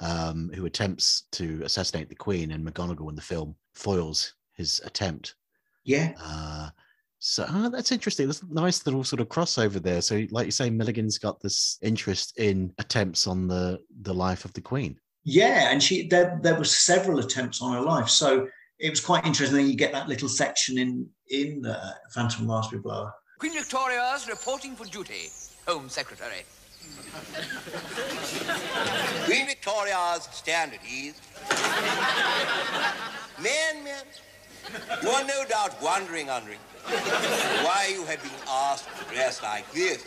[0.00, 5.34] um, who attempts to assassinate the Queen, and McGonagall in the film foils his attempt.
[5.84, 6.70] yeah, Uh,
[7.18, 8.26] So ah, that's interesting.
[8.26, 10.02] There's a nice little sort of crossover there.
[10.02, 14.52] So, like you say, Milligan's got this interest in attempts on the the life of
[14.52, 14.96] the Queen.
[15.24, 18.46] Yeah, and she there there was several attempts on her life, so
[18.78, 19.66] it was quite interesting.
[19.66, 23.12] You get that little section in in uh, Phantom Raspberry Blower.
[23.38, 25.30] Queen Victoria's reporting for duty.
[25.66, 26.44] Home Secretary.
[29.24, 31.20] Queen Victoria's stand at ease.
[33.42, 34.04] Men, men,
[35.02, 36.56] you are no doubt wondering, Henry,
[37.64, 40.02] why you have been asked to dress like this.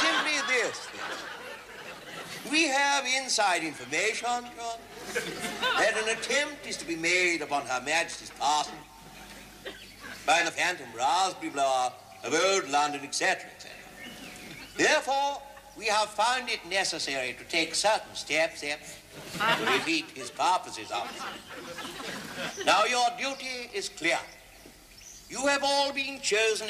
[0.00, 0.88] Simply this.
[2.50, 4.44] We have inside information, John,
[5.78, 8.74] that an attempt is to be made upon Her Majesty's person
[10.26, 13.70] by the Phantom Raspberry Blower of Old London, etc., etc.
[14.76, 15.40] Therefore,
[15.76, 18.76] we have found it necessary to take certain steps here
[19.58, 22.66] to defeat his purposes it.
[22.66, 24.18] Now your duty is clear.
[25.28, 26.68] You have all been chosen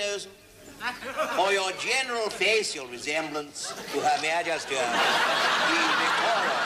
[1.37, 6.61] for your general facial resemblance to Her Majesty Queen Victoria.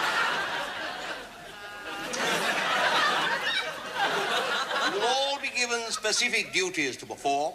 [4.86, 7.54] You will all be given specific duties to perform.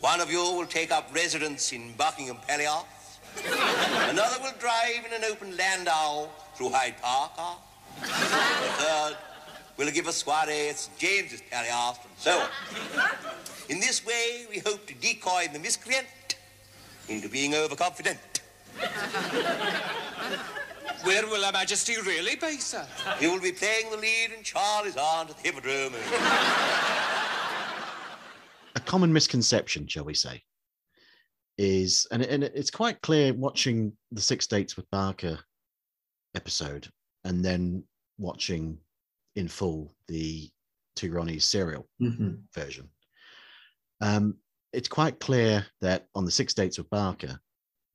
[0.00, 2.84] One of you will take up residence in Buckingham Palace.
[4.10, 7.32] Another will drive in an open landau through Hyde Park.
[8.00, 9.16] The third
[9.76, 10.98] will give a soiree at St.
[10.98, 12.48] James's Palace, and so on.
[13.68, 16.06] In this way, we hope to decoy the miscreant
[17.08, 18.18] into being overconfident.
[21.02, 22.86] Where will Her Majesty really be, sir?
[23.18, 25.92] He will be playing the lead in Charley's Aunt at the Hippodrome.
[28.74, 30.42] a common misconception, shall we say,
[31.58, 35.38] is and and it's quite clear watching the Six Dates with Barker
[36.34, 36.88] episode
[37.24, 37.84] and then
[38.18, 38.78] watching
[39.36, 40.48] in full the
[40.96, 42.42] Two Ronnies serial Mhm.
[42.54, 42.88] version.
[44.00, 44.36] Um,
[44.72, 47.38] it's quite clear that on the Six Dates with Barker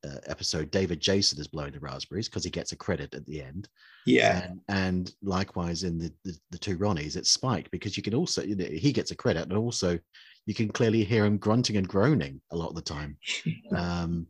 [0.06, 3.42] uh, episode, David Jason is blowing the raspberries because he gets a credit at the
[3.42, 3.68] end.
[4.06, 8.14] Yeah, And, and likewise in the, the the two Ronnies, it's Spike because you can
[8.16, 10.00] also you know, he gets a credit, and also
[10.46, 13.18] you can clearly hear him grunting and groaning a lot of the time
[13.76, 14.26] um,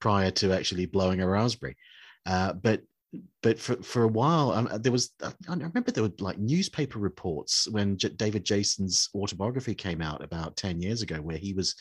[0.00, 1.76] prior to actually blowing a raspberry.
[2.26, 2.82] Uh, but
[3.42, 7.68] but for, for a while, um, there was I remember there were like newspaper reports
[7.70, 11.74] when J- David Jason's autobiography came out about ten years ago, where he was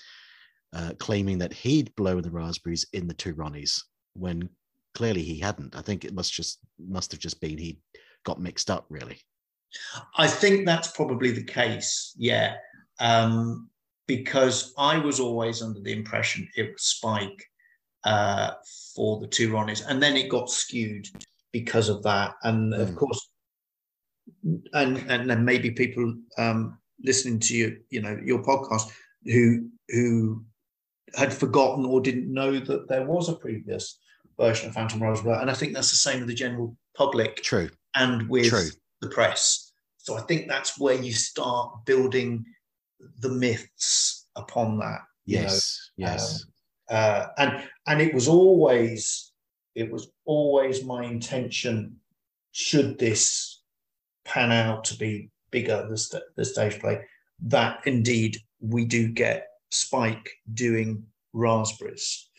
[0.73, 3.81] uh, claiming that he'd blown the raspberries in the two Ronnies
[4.13, 4.49] when
[4.93, 5.75] clearly he hadn't.
[5.75, 7.79] I think it must just must have just been he
[8.25, 9.19] got mixed up really.
[10.17, 12.13] I think that's probably the case.
[12.17, 12.55] Yeah,
[12.99, 13.69] um,
[14.07, 17.43] because I was always under the impression it was Spike
[18.05, 18.51] uh,
[18.95, 21.07] for the two Ronnies, and then it got skewed
[21.51, 22.35] because of that.
[22.43, 22.95] And of Mm.
[22.95, 23.29] course,
[24.73, 28.91] and and then maybe people um, listening to you, you know, your podcast
[29.25, 30.43] who who
[31.15, 33.99] had forgotten or didn't know that there was a previous
[34.39, 37.69] version of Phantom Roswell, and I think that's the same with the general public True.
[37.95, 38.69] and with True.
[39.01, 39.71] the press.
[39.97, 42.45] So I think that's where you start building
[43.19, 45.01] the myths upon that.
[45.25, 45.43] you know.
[45.43, 45.91] Yes.
[45.97, 46.45] yes.
[46.89, 49.31] Uh, and and it was always
[49.73, 51.97] it was always my intention.
[52.51, 53.61] Should this
[54.23, 57.01] pan out to be bigger, the, st- the stage play,
[57.43, 62.29] that indeed we do get Spike doing raspberries.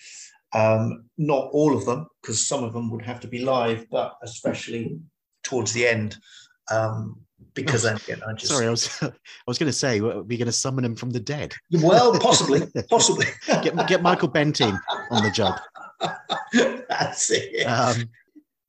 [0.55, 4.17] Um, not all of them, because some of them would have to be live, but
[4.23, 4.99] especially
[5.43, 6.17] towards the end,
[6.71, 7.21] um,
[7.55, 9.11] because then again, I just Sorry, I was I
[9.47, 11.55] was going to say we're going to summon him from the dead.
[11.83, 13.27] well, possibly, possibly.
[13.63, 14.79] Get get Michael Bentine
[15.11, 15.59] on the job.
[16.89, 17.65] That's it.
[17.65, 18.09] Um,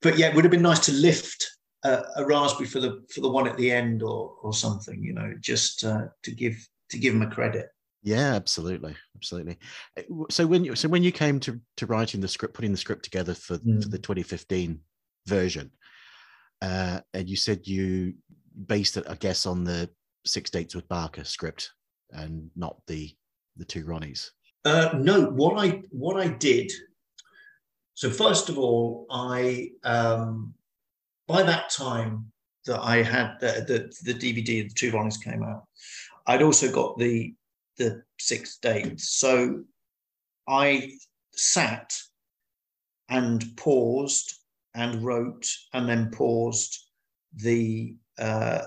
[0.02, 1.50] but yeah, it would have been nice to lift
[1.84, 5.14] a, a raspberry for the for the one at the end or or something, you
[5.14, 6.56] know, just uh, to give
[6.90, 7.68] to give him a credit.
[8.04, 9.58] yeah, absolutely, absolutely.
[9.98, 12.78] Uh, So when you so when you came to to writing the script, putting the
[12.78, 13.84] script together for Mm.
[13.84, 14.80] for the 2015
[15.28, 15.72] version,
[16.62, 18.14] uh, and you said you
[18.66, 19.90] based I guess, on the
[20.26, 21.72] Six Dates with Barker script
[22.12, 23.16] and not the
[23.56, 24.30] the two Ronnies.
[24.66, 26.72] Uh, no, what I what I did.
[27.94, 30.54] So first of all, I um,
[31.28, 32.32] by that time
[32.66, 35.66] that I had the the, the DVD, the two volumes came out.
[36.28, 37.34] I'd also got the
[37.78, 39.10] the six dates.
[39.12, 39.64] So
[40.48, 40.92] I
[41.34, 41.94] sat
[43.10, 44.34] and paused
[44.74, 46.78] and wrote and then paused
[47.36, 48.66] the uh,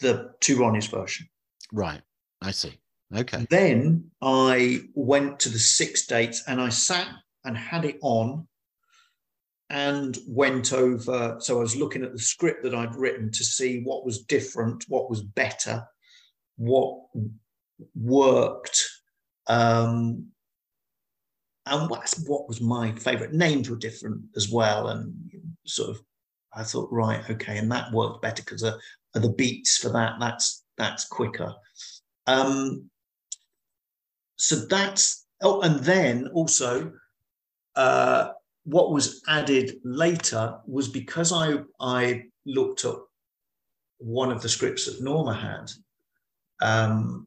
[0.00, 1.28] the two Ronnies version.
[1.72, 2.02] Right.
[2.42, 2.78] I see.
[3.14, 3.46] Okay.
[3.50, 7.08] Then I went to the six dates and I sat
[7.44, 8.46] and had it on
[9.70, 11.36] and went over.
[11.40, 14.84] So I was looking at the script that I'd written to see what was different,
[14.88, 15.86] what was better,
[16.56, 17.00] what
[17.94, 18.88] worked.
[19.46, 20.28] Um,
[21.66, 23.32] and what's, what was my favorite?
[23.32, 25.14] Names were different as well, and
[25.66, 26.00] sort of
[26.56, 28.74] I thought, right, okay, and that worked better because of
[29.14, 30.14] the beats for that.
[30.20, 31.54] That's that's quicker.
[32.26, 32.90] Um,
[34.36, 36.92] so that's oh, and then also
[37.76, 38.30] uh,
[38.64, 42.96] what was added later was because I I looked at
[43.98, 45.70] one of the scripts that Norma had.
[46.60, 47.26] Um,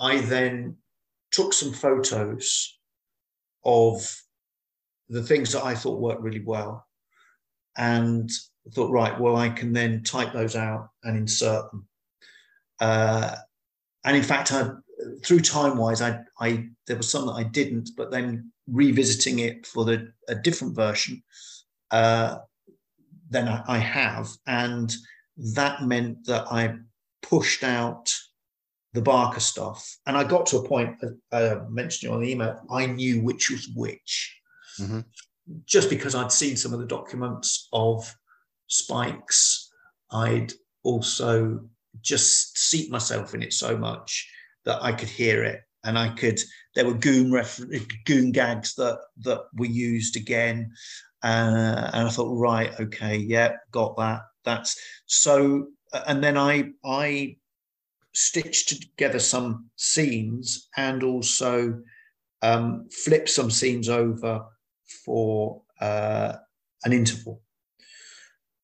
[0.00, 0.76] I then
[1.30, 2.78] took some photos
[3.64, 4.22] of
[5.08, 6.85] the things that I thought worked really well,
[7.76, 8.30] and
[8.72, 11.86] thought, right, well, I can then type those out and insert them.
[12.80, 13.36] Uh,
[14.04, 14.70] and in fact, I,
[15.24, 19.66] through time wise, I, I there was some that I didn't, but then revisiting it
[19.66, 21.22] for the a different version,
[21.90, 22.38] uh,
[23.30, 24.94] then I, I have, and
[25.36, 26.76] that meant that I
[27.22, 28.14] pushed out
[28.92, 30.96] the Barker stuff, and I got to a point.
[31.02, 34.40] Uh, uh mentioned on the email, I knew which was which,
[34.80, 35.00] mm-hmm.
[35.64, 38.14] Just because I'd seen some of the documents of
[38.68, 39.70] Spikes.
[40.10, 41.60] I'd also
[42.00, 44.28] just seat myself in it so much
[44.64, 46.40] that I could hear it and I could.
[46.74, 47.68] There were goon refer-
[48.04, 50.72] goon gags that that were used again,
[51.22, 54.22] uh, and I thought, right, okay, yeah, got that.
[54.44, 55.68] That's so.
[56.06, 57.36] And then I I
[58.12, 61.80] stitched together some scenes and also
[62.42, 64.44] um, flip some scenes over
[65.04, 66.34] for uh,
[66.84, 67.42] an interval,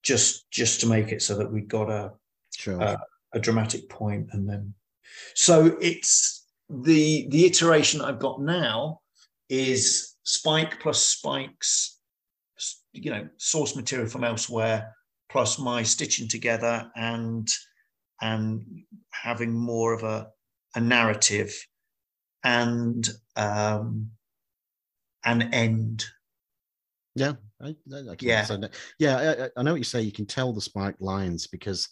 [0.02, 2.12] just just to make it so that we got a
[2.56, 2.80] Sure.
[2.82, 2.96] uh,
[3.32, 4.74] a dramatic point and then
[5.34, 9.00] so it's the the iteration I've got now
[9.48, 11.98] is Spike plus Spike's
[12.92, 14.94] you know source material from elsewhere
[15.30, 17.48] plus my stitching together and
[18.20, 18.64] and
[19.10, 20.28] having more of a
[20.74, 21.54] a narrative
[22.44, 24.10] and um
[25.24, 26.04] an end
[27.14, 27.32] yeah.
[27.62, 28.46] I, I, Yeah.
[28.98, 29.48] Yeah.
[29.56, 30.00] I- I, know what you say.
[30.02, 31.88] You can tell the spike lines because,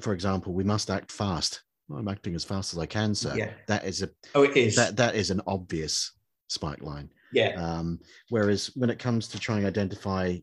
[0.00, 1.62] for example, we must act fast.
[1.88, 3.34] Well, I'm acting as fast as I can, sir.
[3.36, 3.50] Yeah.
[3.66, 6.12] That is a oh it is that that is an obvious
[6.48, 7.10] spike line.
[7.32, 10.36] yeah Um, whereas when it comes to trying to identify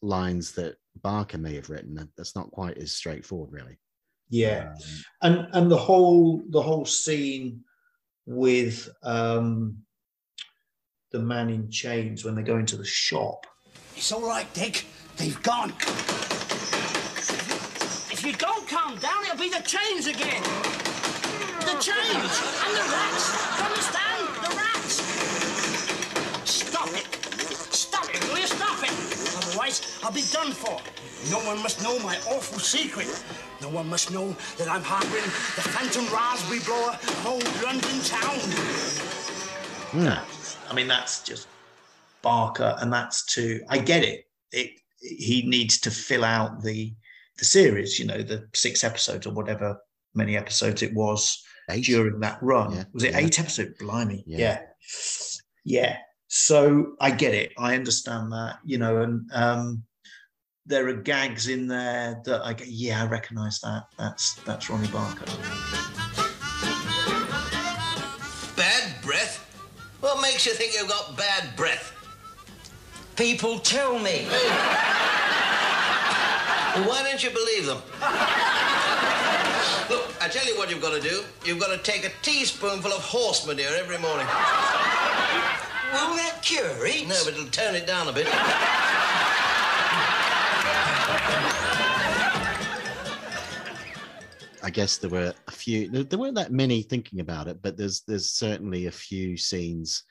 [0.00, 3.78] lines that Barker may have written, that's not quite as straightforward, really.
[4.30, 4.76] yeah Um,
[5.22, 7.60] and and the whole the whole scene
[8.24, 9.83] with um
[11.14, 13.46] the man in chains when they go into the shop
[13.96, 14.84] It's all right, Dick.
[15.16, 15.70] They've gone.
[18.10, 20.42] If you don't calm down, it'll be the chains again.
[21.62, 22.34] The chains
[22.64, 23.24] and the rats.
[23.54, 24.22] You understand?
[24.42, 24.94] The rats.
[26.50, 27.06] Stop it.
[27.70, 28.20] Stop it.
[28.28, 28.90] Will you stop it?
[29.38, 30.80] Otherwise, I'll be done for.
[31.30, 33.06] No one must know my awful secret.
[33.62, 38.40] No one must know that I'm harboring the phantom raspberry blower of old London town.
[39.94, 40.33] That's-
[40.70, 41.46] I mean, that's just
[42.22, 44.26] Barker, and that's to I get it.
[44.52, 46.94] It he needs to fill out the
[47.38, 49.76] the series, you know, the six episodes or whatever
[50.14, 51.84] many episodes it was eight.
[51.84, 52.72] during that run.
[52.72, 53.18] Yeah, Was it yeah.
[53.18, 53.76] eight episodes?
[53.78, 54.38] Blimey, Yeah.
[54.38, 54.60] yeah.
[55.64, 55.96] yeah,
[56.28, 57.52] So I get it.
[57.58, 59.82] I understand that, you know, and um,
[60.64, 62.68] there are gags in there that I get.
[62.68, 63.82] Yeah, I recognise that.
[63.98, 66.23] That's that's Ronnie Barker.
[70.04, 71.90] What makes you think you've got bad breath?
[73.16, 74.26] People tell me.
[74.28, 74.40] Well,
[76.86, 77.78] why don't you believe them?
[79.88, 81.22] Look, I tell you what you've got to do.
[81.46, 84.26] You've got to take a teaspoonful of horse manure every morning.
[85.94, 87.08] Will that cure it?
[87.08, 88.26] No, but it'll tone it down a bit.
[94.62, 95.88] I guess there were a few.
[95.90, 100.04] There, weren't that many thinking about it, but there's there's certainly a few scenes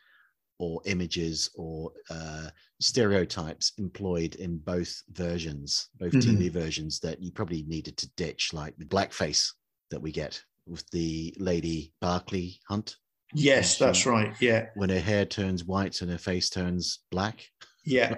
[0.60, 2.50] or images or uh,
[2.80, 6.22] stereotypes employed in both versions, both Mhm.
[6.38, 9.50] TV versions that you probably needed to ditch, like the blackface
[9.90, 12.96] that we get with the lady Barclay Hunt
[13.36, 14.34] Yes, that's right.
[14.40, 17.44] Yeah, when her hair turns white and her face turns black.
[17.84, 18.16] yeah,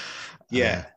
[0.50, 0.84] yeah.
[0.86, 0.90] Uh,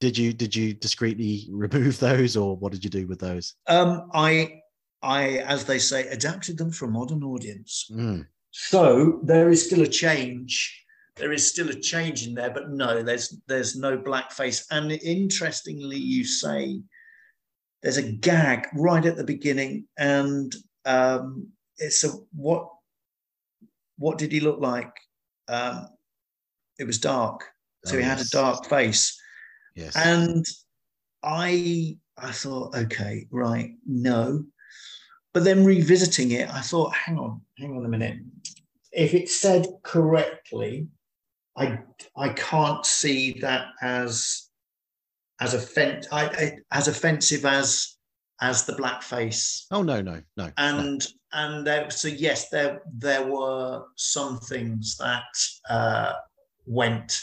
[0.00, 3.54] did you did you discreetly remove those, or what did you do with those?
[3.66, 4.60] Um, I,
[5.02, 7.90] I, as they say, adapted them for a modern audience.
[7.90, 10.84] Mm, So there is still a change.
[11.16, 14.64] There is still a change in there, but no, there's there's no blackface.
[14.70, 16.80] And interestingly, you say
[17.82, 21.48] there's a gag right at the beginning, and um,
[21.78, 22.68] it's a what
[23.98, 24.92] what did he look like?
[25.48, 25.88] Um,
[26.78, 27.44] it was dark,
[27.84, 29.20] so Oh, he had a dark face.
[29.74, 29.94] yes.
[29.96, 30.44] And
[31.22, 34.44] I I thought, okay, right, no.
[35.32, 38.18] But then revisiting it, I thought, hang on, hang on a minute.
[38.92, 40.88] If it's said correctly,
[41.56, 41.78] I
[42.16, 44.48] I can't see that as
[45.40, 47.96] as offensive I, I, as offensive as
[48.40, 49.66] as the blackface.
[49.70, 50.22] Oh no, no, no.
[50.36, 50.50] no.
[50.56, 55.24] And and there, so yes, there there were some things that
[55.68, 56.14] uh,
[56.66, 57.20] went.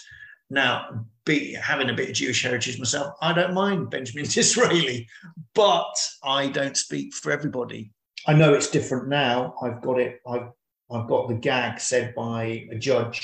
[0.50, 5.08] Now, be having a bit of Jewish heritage myself, I don't mind Benjamin Disraeli,
[5.54, 5.94] but
[6.24, 7.92] I don't speak for everybody.
[8.28, 9.56] I know it's different now.
[9.62, 10.20] I've got it.
[10.28, 10.50] I've
[10.92, 13.20] I've got the gag said by a judge,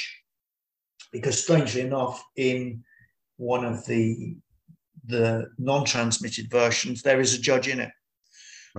[1.11, 2.83] because strangely enough, in
[3.37, 4.35] one of the
[5.05, 7.91] the non-transmitted versions, there is a judge in it.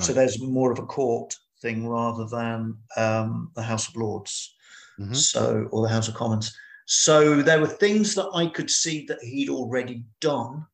[0.00, 4.54] So there's more of a court thing rather than um, the House of Lords,
[4.98, 5.14] Mhm.
[5.14, 6.56] so or the House of Commons.
[6.86, 10.66] So there were things that I could see that he'd already done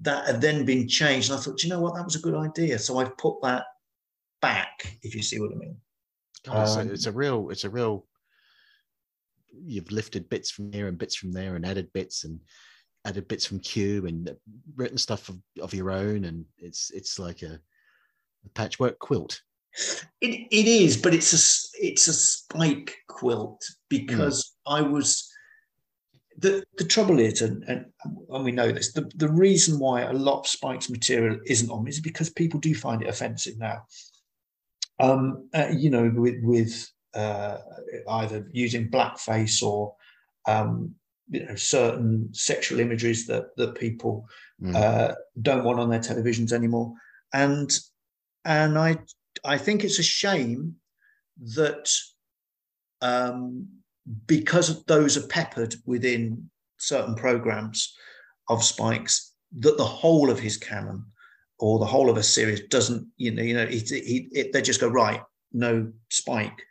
[0.00, 1.30] that had then been changed.
[1.30, 2.78] And I thought, "Do you know what, that was a good idea.
[2.78, 3.64] So I've put that
[4.40, 5.76] back, if you see what I mean.
[6.44, 8.06] God, it's, Um, a, it's a real, it's a real.
[9.52, 12.40] You've lifted bits from here and bits from there, and added bits and
[13.04, 14.30] added bits from Q and
[14.76, 17.58] written stuff of, of your own, and it's it's like a,
[18.44, 19.40] a patchwork quilt.
[20.20, 25.30] It, it is, but it's a it's a spike quilt because I was
[26.38, 27.86] the the trouble is, and, and
[28.30, 31.84] and we know this, the, the reason why a lot of Spike's material isn't on
[31.84, 33.86] me is because people do find it offensive now.
[35.00, 37.58] Um, uh, you know, with with uh,
[38.10, 39.94] either using blackface or
[40.46, 40.94] um,
[41.30, 44.28] you know certain sexual imageries that that people
[44.60, 44.74] Mm.
[44.74, 46.92] uh, don't want on their televisions anymore,
[47.32, 47.70] and
[48.44, 48.98] and I
[49.44, 50.74] I think it's a shame
[51.54, 51.88] that
[53.00, 53.68] um,
[54.26, 57.94] because those are peppered within certain programs
[58.48, 61.04] of Spikes, that the whole of his canon
[61.58, 64.62] or the whole of a series doesn't, you know, you know, it, it, it, they
[64.62, 65.20] just go right,
[65.52, 66.62] no Spike.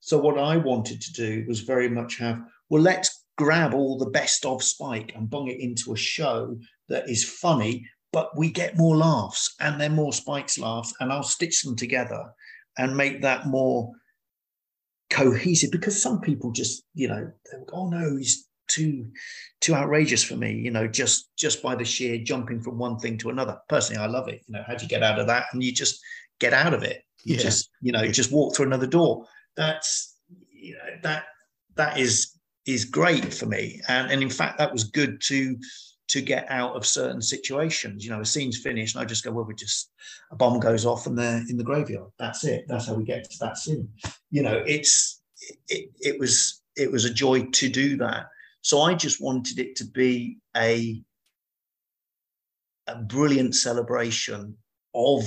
[0.00, 4.10] So what I wanted to do was very much have, well, let's grab all the
[4.10, 6.56] best of Spike and bung it into a show
[6.88, 11.22] that is funny, but we get more laughs and they're more Spike's laughs, and I'll
[11.22, 12.32] stitch them together
[12.78, 13.92] and make that more
[15.12, 19.06] cohesive because some people just you know go, oh no he's too
[19.60, 23.16] too outrageous for me you know just just by the sheer jumping from one thing
[23.18, 23.56] to another.
[23.68, 24.40] Personally i love it.
[24.46, 25.44] You know how do you get out of that?
[25.52, 26.00] And you just
[26.40, 27.02] get out of it.
[27.24, 27.42] You Yeah.
[27.42, 29.26] just you know just walk through another door.
[29.56, 30.16] That's
[30.50, 31.24] you know that
[31.76, 32.14] that is
[32.66, 33.80] is great for me.
[33.88, 35.56] And and in fact that was good to
[36.08, 38.04] to get out of certain situations.
[38.04, 39.90] You know a scene's finished and i just go well we just
[40.32, 42.10] a bomb goes off and they're in the graveyard.
[42.18, 42.64] That's it.
[42.68, 43.88] That's how we get to that scene.
[44.30, 45.20] You know it's
[45.68, 48.26] it, it was it was a joy to do that
[48.62, 51.02] so i just wanted it to be a
[52.88, 54.56] a brilliant celebration
[54.94, 55.22] of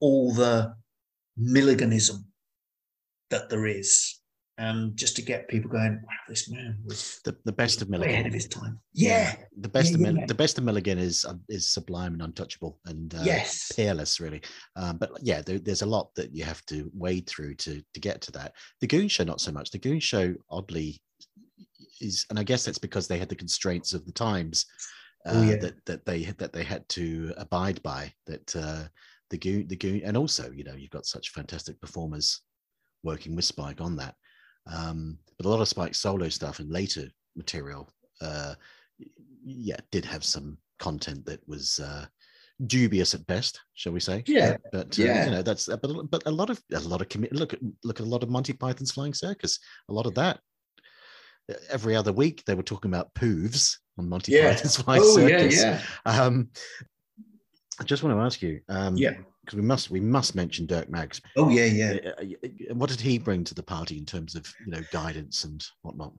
[0.00, 0.74] all the
[1.40, 2.24] milliganism
[3.30, 4.20] that there is
[4.58, 8.12] and just to get people going wow this man was The, the best of Milligan.
[8.12, 10.26] ahead of his time yeah the best of yeah, Mil- yeah.
[10.26, 14.40] the best of Milligan is uh, is sublime and untouchable and uh, yes peerless, really.
[14.74, 18.00] Um, but yeah, there, there's a lot that you have to wade through to to
[18.00, 18.52] get to that.
[18.80, 19.70] The Goon Show, not so much.
[19.70, 21.00] The Goon Show, oddly,
[22.00, 24.66] is, and I guess that's because they had the constraints of the times
[25.26, 25.56] uh, Oh, yeah.
[25.56, 28.12] that that they that they had to abide by.
[28.26, 28.84] That uh,
[29.30, 32.40] the Goon, the Goon, and also, you know, you've got such fantastic performers
[33.02, 34.14] working with Spike on that.
[34.72, 37.88] Um, but a lot of Spike's solo stuff and later material,
[38.20, 38.54] uh,
[39.44, 42.06] yeah, did have some content that was uh,
[42.66, 44.22] dubious at best, shall we say?
[44.26, 45.24] Yeah, But, but uh, yeah.
[45.26, 48.00] you know, that's but but a lot of a lot of commi- look at look
[48.00, 49.58] at a lot of Monty Python's Flying Circus.
[49.88, 50.40] A lot of that.
[51.70, 54.50] Every other week they were talking about poofs on Monty Yeah.
[54.52, 55.62] Python's Flying oh Circus.
[55.62, 56.48] yeah Um,
[57.80, 59.14] I just want to ask you, um, Yeah.
[59.44, 61.20] because we must we must mention Dirk Maggs.
[61.36, 62.22] oh yeah yeah Uh,
[62.70, 65.64] uh, What did he bring to the party in terms of you know guidance and
[65.82, 66.12] whatnot?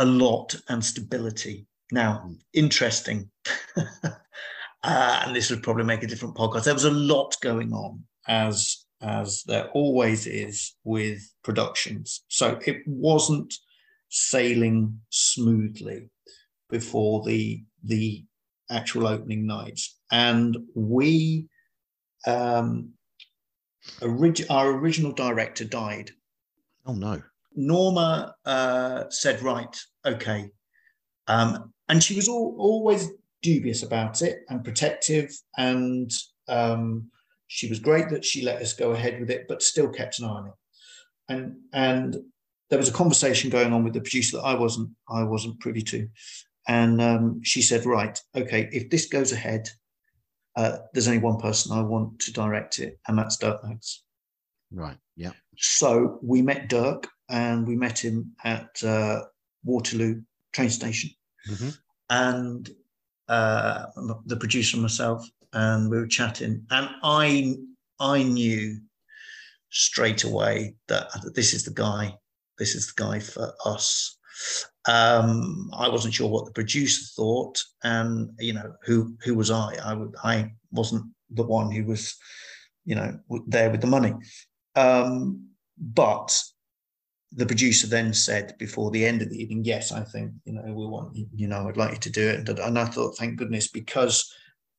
[0.00, 1.66] a lot and stability.
[1.90, 2.38] Now, Mm.
[2.52, 3.30] interesting,
[3.76, 6.64] uh, and this would probably make a different podcast.
[6.64, 12.22] There was a lot going on, as as there always is with productions.
[12.28, 13.54] So it wasn't
[14.08, 16.10] sailing smoothly
[16.68, 18.24] before the the
[18.70, 21.48] actual opening nights, and we.
[22.26, 22.90] Um,
[24.02, 26.10] orig- our original director died
[26.88, 27.22] Oh no!
[27.54, 29.76] Norma uh, said, right,
[30.06, 30.50] okay.
[31.26, 33.10] Um, and she was all, always
[33.42, 35.30] dubious about it and protective.
[35.58, 36.10] And
[36.48, 37.10] um,
[37.48, 40.26] she was great that she let us go ahead with it, but still kept an
[40.26, 40.52] eye on it.
[41.28, 42.16] And, and
[42.70, 45.82] there was a conversation going on with the producer that I wasn't, I wasn't privy
[45.82, 46.08] to.
[46.68, 49.68] And um, she said, right, okay, if this goes ahead,
[50.56, 54.02] uh, there's only one person I want to direct it, and that's Dirk Maggs.
[54.70, 54.98] Right.
[55.16, 55.30] Yeah.
[55.56, 59.22] So we met Dirk, and we met him at uh,
[59.64, 60.22] Waterloo
[60.52, 61.10] train station,
[61.48, 61.78] Mhm.
[62.10, 62.70] and
[63.28, 63.86] uh,
[64.26, 67.56] the producer and myself, and we were chatting, and I
[68.00, 68.80] I knew
[69.70, 72.14] straight away that this is the guy.
[72.58, 74.16] This is the guy for us.
[74.86, 79.74] Um, I wasn't sure what the producer thought, and you know who who was I?
[79.84, 82.16] I I wasn't the one who was,
[82.84, 84.14] you know, there with the money.
[84.76, 86.42] Um, but
[87.32, 90.62] the producer then said before the end of the evening, yes, I think you know
[90.62, 93.68] we want you- know I'd like you to do it, and I thought, thank goodness,
[93.68, 94.32] because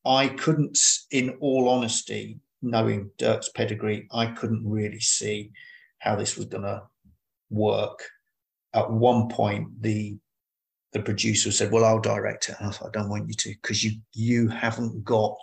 [0.04, 0.78] I couldn't,
[1.10, 5.52] in all honesty, knowing Dirk's pedigree, I couldn't really see
[5.98, 6.82] how this was going to
[7.50, 8.04] work.
[8.72, 10.16] At one point, the
[10.92, 13.50] the producer said, "Well, I'll direct it," and I thought, "I don't want you to
[13.50, 15.38] because you you haven't got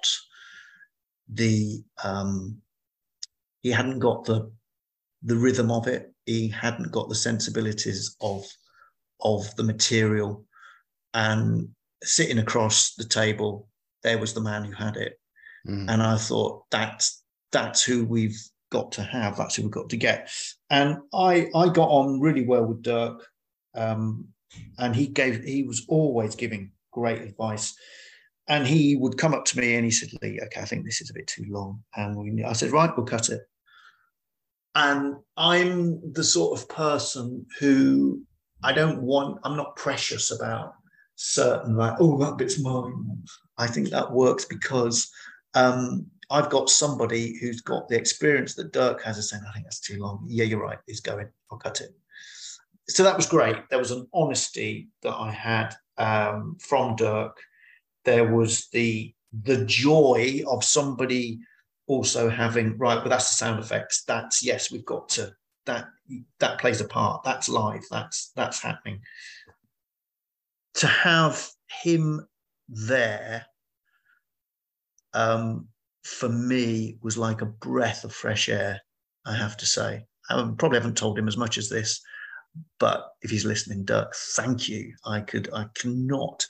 [1.29, 2.61] the um,
[3.61, 4.51] he hadn't got the
[5.23, 6.13] the rhythm of it.
[6.25, 8.45] He hadn't got the sensibilities of
[9.21, 10.45] of the material,
[11.13, 11.69] and
[12.03, 13.67] sitting across the table,
[14.07, 15.19] there was the man who had it,
[15.67, 15.89] Mm.
[15.91, 18.39] and I thought that's that's who we've
[18.71, 19.35] got to have.
[19.35, 20.29] That's who we've got to get.
[20.69, 23.17] And I I got on really well with Dirk,
[23.75, 24.27] um,
[24.77, 27.75] and he gave he was always giving great advice.
[28.49, 31.01] And he would come up to me and he said, "Lee, okay, I think this
[31.01, 33.41] is a bit too long." And we, I said, "Right, we'll cut it."
[34.73, 38.21] And I'm the sort of person who
[38.63, 39.39] I don't want.
[39.43, 40.73] I'm not precious about
[41.17, 43.25] certain like, oh, that bit's mine.
[43.57, 45.11] I think that works because
[45.55, 49.65] um, I've got somebody who's got the experience that Dirk has of saying, I think
[49.65, 50.23] that's too long.
[50.25, 50.77] Yeah, you're right.
[50.85, 51.27] He's going.
[51.51, 51.89] I'll cut it.
[52.87, 53.57] So that was great.
[53.69, 57.37] There was an honesty that I had um, from Dirk.
[58.05, 59.13] There was the
[59.43, 61.39] the joy of somebody
[61.87, 64.03] also having right, but that's the sound effects.
[64.03, 65.33] That's yes, we've got to
[65.65, 65.87] that
[66.39, 67.23] that plays a part.
[67.23, 67.83] That's live.
[67.91, 69.01] That's that's happening.
[70.77, 71.49] To have
[71.83, 72.27] him
[72.69, 73.45] there
[75.13, 75.67] um,
[76.03, 78.79] for me was like a breath of fresh air.
[79.25, 81.99] I have to say, I probably haven't told him as much as this,
[82.79, 84.93] but if he's listening, Dirk, thank you.
[85.05, 86.45] I could, I cannot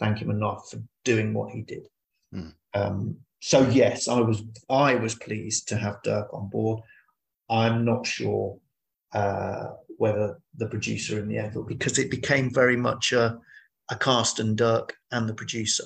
[0.00, 1.86] thank him enough for doing what he did.
[2.34, 2.54] Mm.
[2.74, 6.80] Um, so yes, I was, I was pleased to have Dirk on board.
[7.50, 8.58] I'm not sure
[9.12, 13.38] uh, whether the producer in the end, because it became very much a,
[13.90, 15.84] a cast and Dirk and the producer.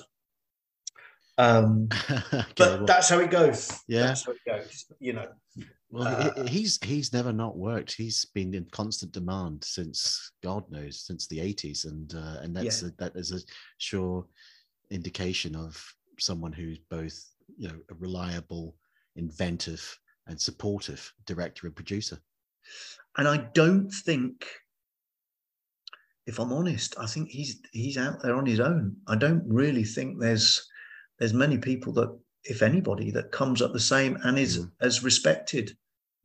[1.37, 3.71] Um, Okay, but well- that's how it goes.
[3.87, 4.07] Yeah.
[4.07, 4.85] That's how it goes.
[4.99, 5.27] You know.
[5.89, 7.93] Well, Uh, he's he's never not worked.
[7.93, 12.81] He's been in constant demand since God knows since the eighties, and uh, and that's
[12.81, 12.89] Yeah.
[12.89, 13.39] a, that is a
[13.77, 14.25] sure
[14.89, 15.83] indication of
[16.17, 17.21] someone who's both
[17.57, 18.75] you know a reliable,
[19.17, 19.83] inventive,
[20.27, 22.17] and supportive director and producer.
[23.17, 24.45] And I don't think,
[26.25, 28.95] if I'm honest, I think he's he's out there on his own.
[29.07, 30.67] I don't really think there's
[31.19, 34.71] there's many people that, if anybody, that comes up the same and is Mm.
[34.81, 35.77] as respected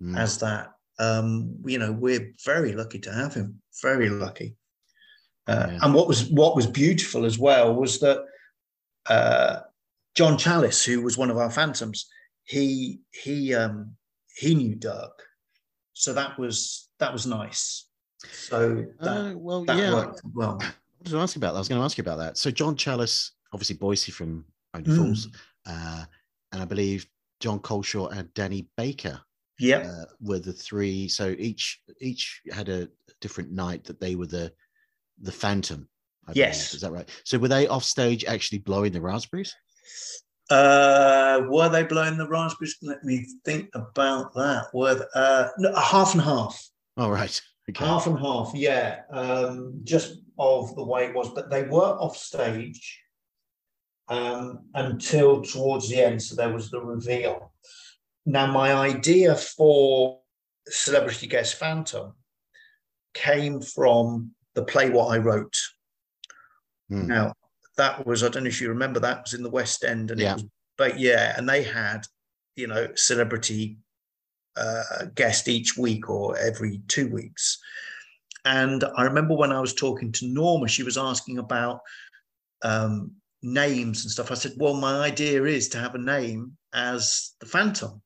[0.02, 0.18] Mm.
[0.18, 0.72] as that.
[0.98, 3.60] Um, you know, we're very lucky to have him.
[3.82, 4.56] Very lucky.
[5.46, 5.78] Uh, Yeah.
[5.82, 8.24] And what was what was beautiful as well was that
[9.06, 9.60] uh,
[10.14, 12.08] John Challis, who was one of our phantoms,
[12.44, 13.96] he he um,
[14.36, 15.22] he knew Dirk,
[15.92, 17.86] so that was that was nice.
[18.24, 19.92] So that, Uh, well, that yeah.
[19.94, 20.58] worked well.
[20.60, 21.56] I was going to ask you about that.
[21.56, 22.36] I was going to ask you about that.
[22.38, 24.44] So John Challis, obviously Boycie from
[24.74, 24.96] Only Mm.
[24.96, 25.28] Fools,
[25.66, 26.04] uh,
[26.52, 27.06] and I believe
[27.40, 29.20] John Culshaw and Danny Baker
[29.58, 29.86] Yep.
[29.86, 31.08] uh, were the three.
[31.08, 32.88] So each each had a
[33.20, 34.52] different night that they were the
[35.20, 35.88] the Phantom.
[36.28, 36.46] I believe.
[36.48, 36.74] Yes.
[36.74, 37.08] is that right?
[37.24, 39.54] So were they off stage actually blowing the raspberries?
[40.50, 42.76] Uh, were they blowing the raspberries?
[42.82, 44.66] Let me think about that.
[44.74, 46.60] Were th- uh, no, half and half.
[46.96, 47.40] All right.
[47.70, 47.84] Okay.
[47.84, 49.00] Half and half, yeah.
[49.10, 53.02] Um, just of the way it was, but they were off stage
[54.08, 56.22] um, until towards the end.
[56.22, 57.52] So there was the reveal.
[58.24, 60.20] Now, my idea for
[60.68, 62.12] Celebrity Guest Phantom
[63.14, 65.56] came from the play what I wrote.
[66.88, 67.06] Hmm.
[67.06, 67.32] Now,
[67.76, 70.10] that was, I don't know if you remember, that was in the West End.
[70.10, 70.32] And Yeah.
[70.32, 70.44] it was,
[70.78, 72.06] but yeah, and they had,
[72.54, 73.78] you know, celebrity
[74.56, 77.58] uh, guest each week or every two weeks.
[78.44, 81.80] And I remember when I was talking to Norma, she was asking about
[82.62, 84.30] um, names and stuff.
[84.30, 88.02] I said, Well, my idea is to have a name as the Phantom,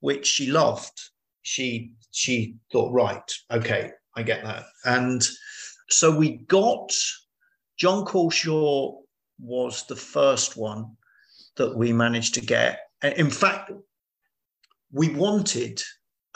[0.00, 0.92] which she loved.
[1.42, 4.64] She she thought, right, okay, I get that.
[4.84, 5.22] And
[5.90, 6.92] so we got
[7.76, 9.00] John Culshaw
[9.40, 10.96] was the first one.
[11.56, 12.80] that we managed to get.
[13.02, 13.70] In fact,
[14.94, 15.82] we wanted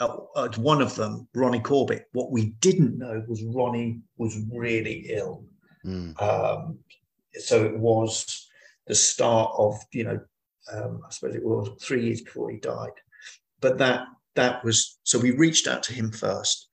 [0.01, 2.07] uh, uh, one of them, Ronnie Corbett.
[2.11, 5.45] What we didn't know was Ronnie was really ill.
[5.85, 6.21] Mm.
[6.21, 6.79] Um,
[7.33, 8.47] so it was
[8.85, 10.19] the start of, you know,
[10.73, 12.91] um, I suppose it was three years before he died.
[13.61, 14.05] But that
[14.35, 16.67] that was so we reached out to him first,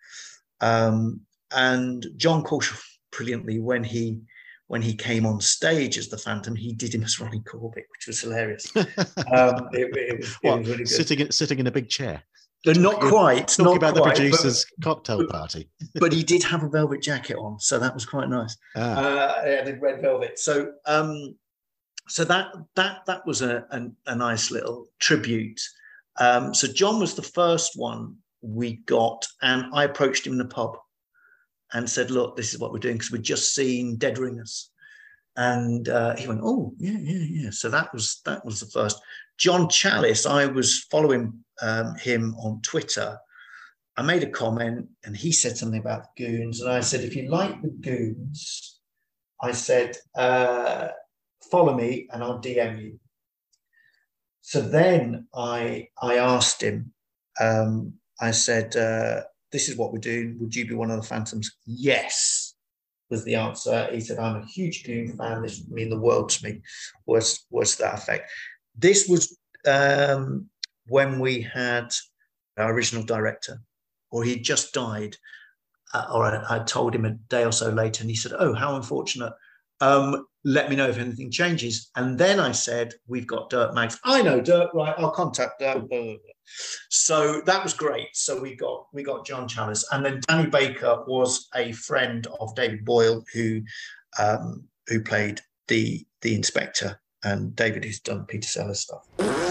[0.60, 1.20] um,
[1.52, 2.80] and John Culshaw
[3.12, 4.20] brilliantly when he
[4.68, 8.06] when he came on stage as the Phantom, he did him as Ronnie Corbett, which
[8.08, 8.70] was hilarious.
[8.76, 10.88] um, it, it, was, it What, was really good.
[10.88, 12.22] sitting in, sitting in a big chair,
[12.64, 13.48] But not quite.
[13.48, 15.68] talking not about quite, the but- producer's cocktail party.
[15.94, 18.56] but he did have a velvet jacket on, so that was quite nice.
[18.74, 20.38] Ah, Uh, yeah, the red velvet.
[20.38, 21.36] So, um,
[22.08, 25.60] so that that that was a a, a nice little tribute.
[26.18, 30.44] Um, so John was the first one we got, and I approached him in the
[30.46, 30.76] pub
[31.72, 34.70] and said, "Look, this is what we're doing because we'd just seen Dead Ringers."
[35.36, 39.00] And uh, he went, "Oh, yeah, yeah, yeah." So that was that was the first.
[39.38, 43.18] John Challis, I was following um, him on Twitter.
[43.98, 47.16] I made a comment, and he said something about the Goons, and I said, "If
[47.16, 48.80] you like the Goons,"
[49.40, 50.88] I said, uh,
[51.50, 53.00] "Follow me, and I'll DM you."
[54.40, 56.92] So then I I asked him.
[57.40, 59.24] Um, I said, uh,
[59.56, 60.36] "This is what we're doing.
[60.38, 62.54] Would you be one of the Phantoms?" Yes,
[63.08, 63.88] was the answer.
[63.90, 65.40] He said, "I'm a huge Goon fan.
[65.40, 66.60] This would mean the world to me."
[67.06, 68.30] Was was that effect?
[68.74, 69.22] This was
[69.64, 70.50] um,
[70.88, 71.88] when we had
[72.58, 73.62] our original director,
[74.10, 75.16] or he'd just died,
[75.94, 78.52] uh, or I, I told him a day or so later, and he said, "Oh,
[78.52, 79.32] how unfortunate."
[79.80, 81.90] Um, let me know if anything changes.
[81.96, 83.98] And then I said, "We've got Dirk Maggs.
[84.04, 84.72] I know Dirk.
[84.72, 86.16] Right, I'll contact Dirk." blah, blah, blah.
[86.88, 88.08] So that was great.
[88.14, 92.54] So we got we got John Challis, and then Danny Baker was a friend of
[92.54, 93.60] David Boyle, who
[94.18, 99.45] um, who played the the inspector, and David who's done Peter Sellers stuff.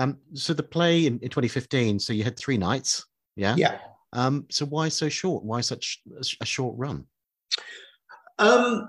[0.00, 1.98] Um, so the play in, in 2015.
[1.98, 3.04] So you had three nights,
[3.36, 3.54] yeah.
[3.56, 3.78] Yeah.
[4.12, 5.44] Um, so why so short?
[5.44, 6.02] Why such
[6.40, 7.04] a short run?
[8.38, 8.88] Um,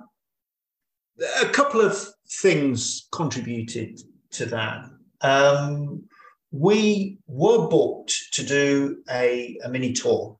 [1.42, 1.98] a couple of
[2.30, 4.00] things contributed
[4.32, 4.86] to that.
[5.22, 6.04] Um,
[6.52, 10.38] we were booked to do a, a mini tour.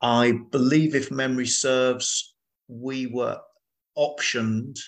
[0.00, 2.34] I believe, if memory serves,
[2.68, 3.38] we were
[3.98, 4.78] optioned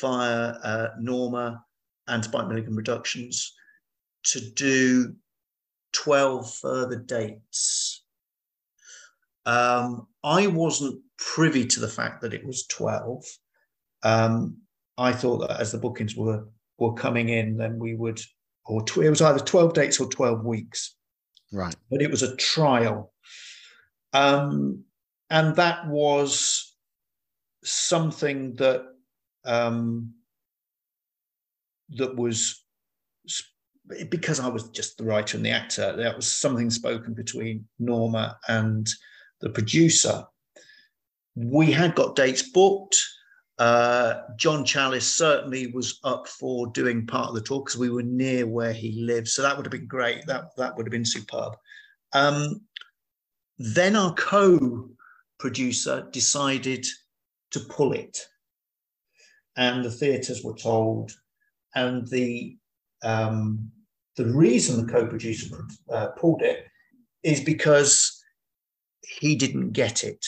[0.00, 1.62] via uh, Norma
[2.08, 3.54] and Spike Milligan Productions
[4.32, 5.14] to do
[5.92, 8.04] 12 further dates.
[9.46, 13.24] Um, I wasn't privy to the fact that it was 12.
[14.02, 14.58] Um,
[14.98, 16.46] I thought that as the bookings were
[16.78, 18.20] were coming in, then we would,
[18.66, 20.94] or tw- it was either 12 dates or 12 weeks,
[21.52, 21.74] Right.
[21.90, 23.12] but it was a trial.
[24.12, 24.84] Um,
[25.28, 26.76] and that was
[27.64, 28.84] something that
[29.44, 30.14] um,
[31.90, 32.64] that was
[34.10, 35.96] because I was just the writer and the actor.
[35.96, 38.88] That was something spoken between Norma and
[39.40, 40.24] the producer.
[41.34, 42.96] We had got dates booked.
[43.58, 48.02] Uh, John Challis certainly was up for doing part of the tour because we were
[48.02, 50.26] near where he lived, so that would have been great.
[50.26, 51.54] That that would have been superb.
[52.12, 52.60] Um,
[53.58, 56.86] then our co-producer decided
[57.50, 58.16] to pull it,
[59.56, 61.10] and the theatres were told,
[61.74, 62.56] and the
[63.02, 63.72] um,
[64.18, 66.66] the reason the co-producer uh, pulled it
[67.22, 68.22] is because
[69.02, 70.24] he didn't get it.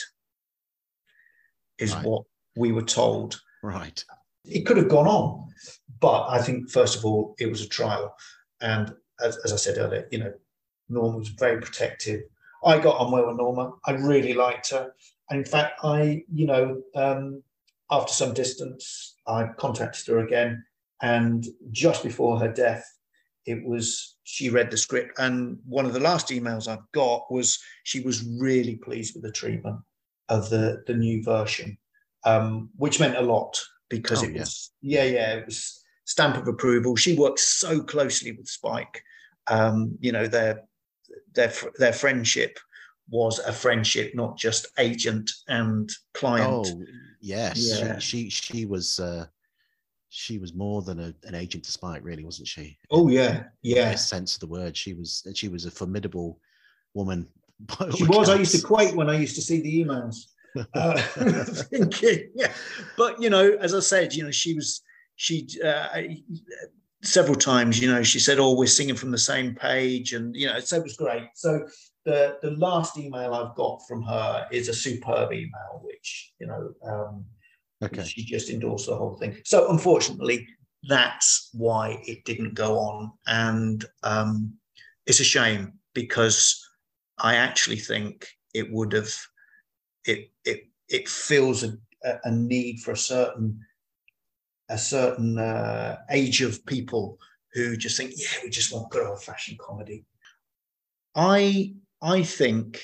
[1.78, 2.04] Is Right.
[2.04, 2.24] what
[2.56, 3.40] we were told.
[3.62, 4.04] Right.
[4.44, 5.48] It could have gone on,
[5.98, 8.14] but I think first of all it was a trial,
[8.60, 10.32] and as, as I said earlier, you know,
[10.88, 12.22] Norma was very protective.
[12.64, 13.72] I got on well with Norma.
[13.86, 14.92] I really liked her.
[15.30, 17.42] And in fact, I, you know, um,
[17.90, 20.64] after some distance, I contacted her again.
[21.02, 22.84] And just before her death,
[23.46, 25.18] it was she read the script.
[25.18, 29.32] And one of the last emails I've got was she was really pleased with the
[29.32, 29.80] treatment
[30.28, 31.76] of the, the new version,
[32.24, 36.46] um, which meant a lot because Oh, it was, yeah, yeah, it was stamp of
[36.46, 36.96] approval.
[36.96, 39.02] She works so closely with Spike.
[39.46, 40.62] Um, you know, their
[41.34, 42.58] their their friendship
[43.08, 46.68] was a friendship, not just agent and client.
[46.68, 46.84] Oh
[47.20, 47.98] yes, Yeah.
[47.98, 49.26] she, she she was uh,
[50.10, 52.76] she was more than a, an agent to Spike, really, wasn't she?
[52.90, 53.94] Oh, yeah, yeah.
[53.94, 54.76] sense of the word.
[54.76, 56.38] She was she was a formidable
[56.94, 57.28] woman.
[57.96, 58.28] She was.
[58.28, 60.16] I used to quake when I used to see the emails.
[60.74, 60.96] Uh,
[61.70, 62.52] thinking, yeah.
[62.96, 64.82] But you know, as I said, you know, she was
[65.14, 65.86] she uh,
[67.04, 70.48] several times, you know, she said, "Oh, we're singing from the same page," and you
[70.48, 71.28] know, so it was great.
[71.36, 71.68] So
[72.04, 76.72] the the last email I've got from her is a superb email, which you know,
[76.84, 77.24] um,
[77.82, 78.04] Okay.
[78.04, 79.36] she just endorsed the whole thing.
[79.44, 80.46] So unfortunately,
[80.88, 84.54] that's why it didn't go on, and um,
[85.06, 86.62] it's a shame because
[87.18, 89.12] I actually think it would have
[90.04, 91.76] it it it fills a,
[92.24, 93.60] a- need for a certain
[94.68, 97.18] a certain uh, age of people
[97.52, 100.04] who just think, yeah, we just want good old fashioned comedy.
[101.14, 102.80] I I think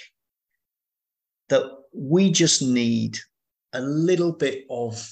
[1.48, 3.18] that we just need
[3.76, 5.06] a little bit of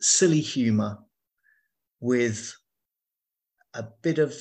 [0.00, 0.98] silly humor
[2.00, 2.52] with
[3.74, 4.34] a bit of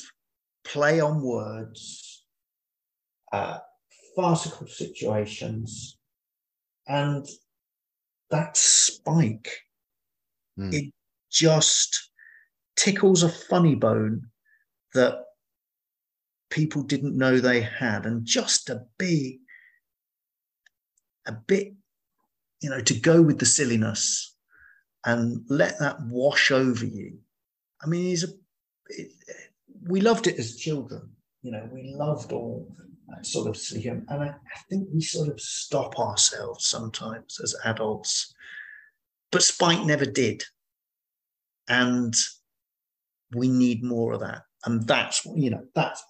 [0.64, 2.26] play on words,
[3.32, 3.60] uh,
[4.16, 5.98] farcical situations,
[6.88, 7.28] and
[8.32, 9.52] that spike.
[10.58, 10.74] Mm.
[10.74, 10.94] It
[11.32, 12.12] just
[12.76, 14.28] tickles a funny bone
[14.94, 15.20] that
[16.50, 19.42] people didn't know they had, and just to be
[21.28, 21.74] a bit,
[22.62, 24.36] you know, to go with the silliness
[25.06, 27.18] and let that wash over you.
[27.84, 28.28] I mean, he's a,
[28.88, 29.12] it,
[29.88, 31.10] we loved it as children,
[31.42, 32.68] you know, we loved all
[33.08, 34.04] that sort of silly humor.
[34.10, 38.34] And I, I think we sort of stop ourselves sometimes as adults.
[39.32, 40.44] But Spike never did.
[41.68, 42.16] And
[43.36, 44.42] we need more of that.
[44.66, 46.04] And that's, you know, that's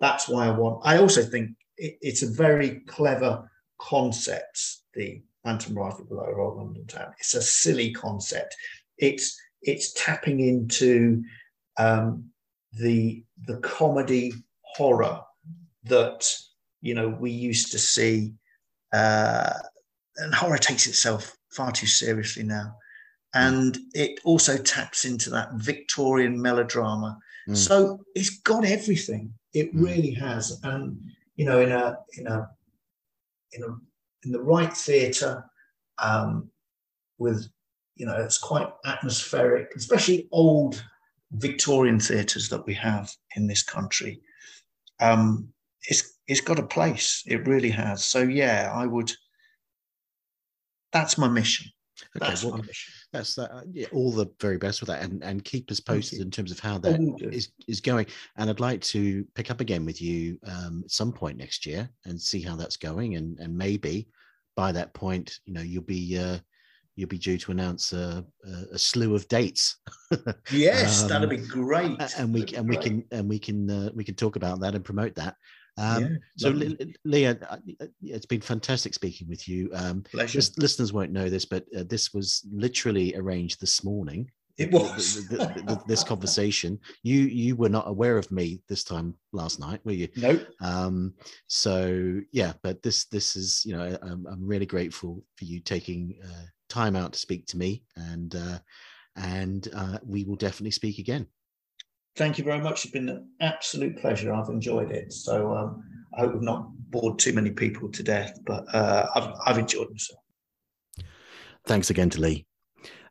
[0.00, 0.82] that's why I want.
[0.84, 4.60] I also think it, it's a very clever concept,
[4.92, 7.12] the Phantom Rifle below Old London Town.
[7.20, 8.56] It's a silly concept.
[8.98, 11.22] It's it's tapping into
[11.78, 12.24] um,
[12.72, 14.32] the the comedy
[14.62, 15.20] horror
[15.84, 16.26] that
[16.80, 18.32] you know we used to see,
[18.92, 19.52] uh,
[20.16, 22.74] and horror takes itself far too seriously now,
[23.34, 27.18] and it also taps into that Victorian melodrama.
[27.48, 27.56] Mm.
[27.56, 29.34] So it's got everything.
[29.52, 29.84] It Mm.
[29.84, 30.98] really has, and
[31.36, 32.48] you know, in a in a
[33.52, 33.76] in a
[34.24, 35.44] in the right theatre,
[35.98, 36.50] um,
[37.18, 37.48] with
[37.96, 40.84] you know, it's quite atmospheric, especially old
[41.32, 44.20] Victorian theatres that we have in this country.
[45.00, 45.48] Um,
[45.88, 47.22] it's it's got a place.
[47.26, 48.04] It really has.
[48.04, 49.12] So yeah, I would.
[50.92, 51.66] That's my mission.
[52.16, 52.60] Okay, That's well,
[53.12, 53.50] that's that.
[53.52, 56.50] uh, Yeah, all the very best with that, and and keep us posted in terms
[56.50, 56.98] of how that
[57.32, 58.06] is is going.
[58.36, 61.88] And I'd like to pick up again with you um, at some point next year
[62.04, 64.08] and see how that's going, and and maybe
[64.56, 66.38] by that point, you know, you'll be uh,
[66.96, 69.76] you'll be due to announce a, a, a slew of dates.
[70.52, 71.98] Yes, that'd Um, be great.
[72.18, 74.74] And we That'd and we can and we can uh, we can talk about that
[74.74, 75.36] and promote that.
[75.76, 76.94] Um, Yeah, so, lovely.
[77.04, 79.70] Leah, uh, it's been fantastic speaking with you.
[79.74, 80.38] Um, pleasure.
[80.38, 84.30] lis- listeners won't know this, but uh, this was literally arranged this morning.
[84.56, 85.26] It was.
[85.28, 86.78] th- th- th- this conversation.
[87.02, 90.08] You you were not aware of me this time last night, were you?
[90.16, 90.46] Nope.
[90.60, 91.14] Um,
[91.48, 96.20] so yeah, but this this is you know I'm, I'm really grateful for you taking
[96.24, 98.58] uh, time out to speak to me, and uh,
[99.16, 101.26] and uh, we will definitely speak again.
[102.16, 102.84] Thank you very much.
[102.84, 104.32] It's been an absolute pleasure.
[104.32, 105.12] I've enjoyed it.
[105.12, 105.84] So um,
[106.16, 109.90] I hope we've not bored too many people to death, but uh, I've, I've enjoyed
[109.90, 110.20] myself.
[111.66, 112.46] Thanks again to Lee.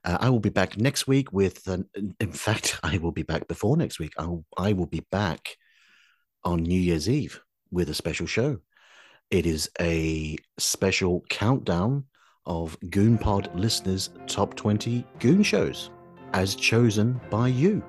[0.05, 1.87] Uh, I will be back next week with, an,
[2.19, 4.13] in fact, I will be back before next week.
[4.17, 5.57] I'll, I will be back
[6.45, 7.41] on New Year's Eve
[7.71, 8.59] with a special show.
[9.31, 12.05] It is a special countdown
[12.45, 15.89] of Goon Pod listeners' top 20 Goon shows
[16.33, 17.83] as chosen by you.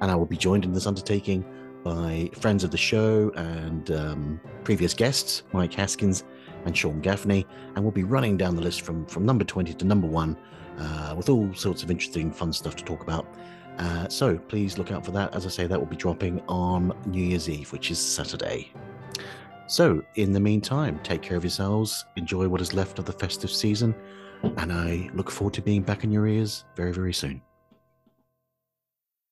[0.00, 1.44] And I will be joined in this undertaking
[1.84, 6.24] by friends of the show and um, previous guests, Mike Haskins
[6.64, 9.84] and Sean Gaffney and we'll be running down the list from from number 20 to
[9.84, 10.36] number one
[10.78, 13.26] uh, with all sorts of interesting fun stuff to talk about.
[13.78, 15.34] Uh, so please look out for that.
[15.34, 18.72] As i say that will be dropping on new year's eve which is saturday.
[19.66, 23.50] So in the meantime take care of yourselves enjoy what is left of the festive
[23.50, 23.94] season
[24.58, 27.40] and i look forward to being back in your ears very very soon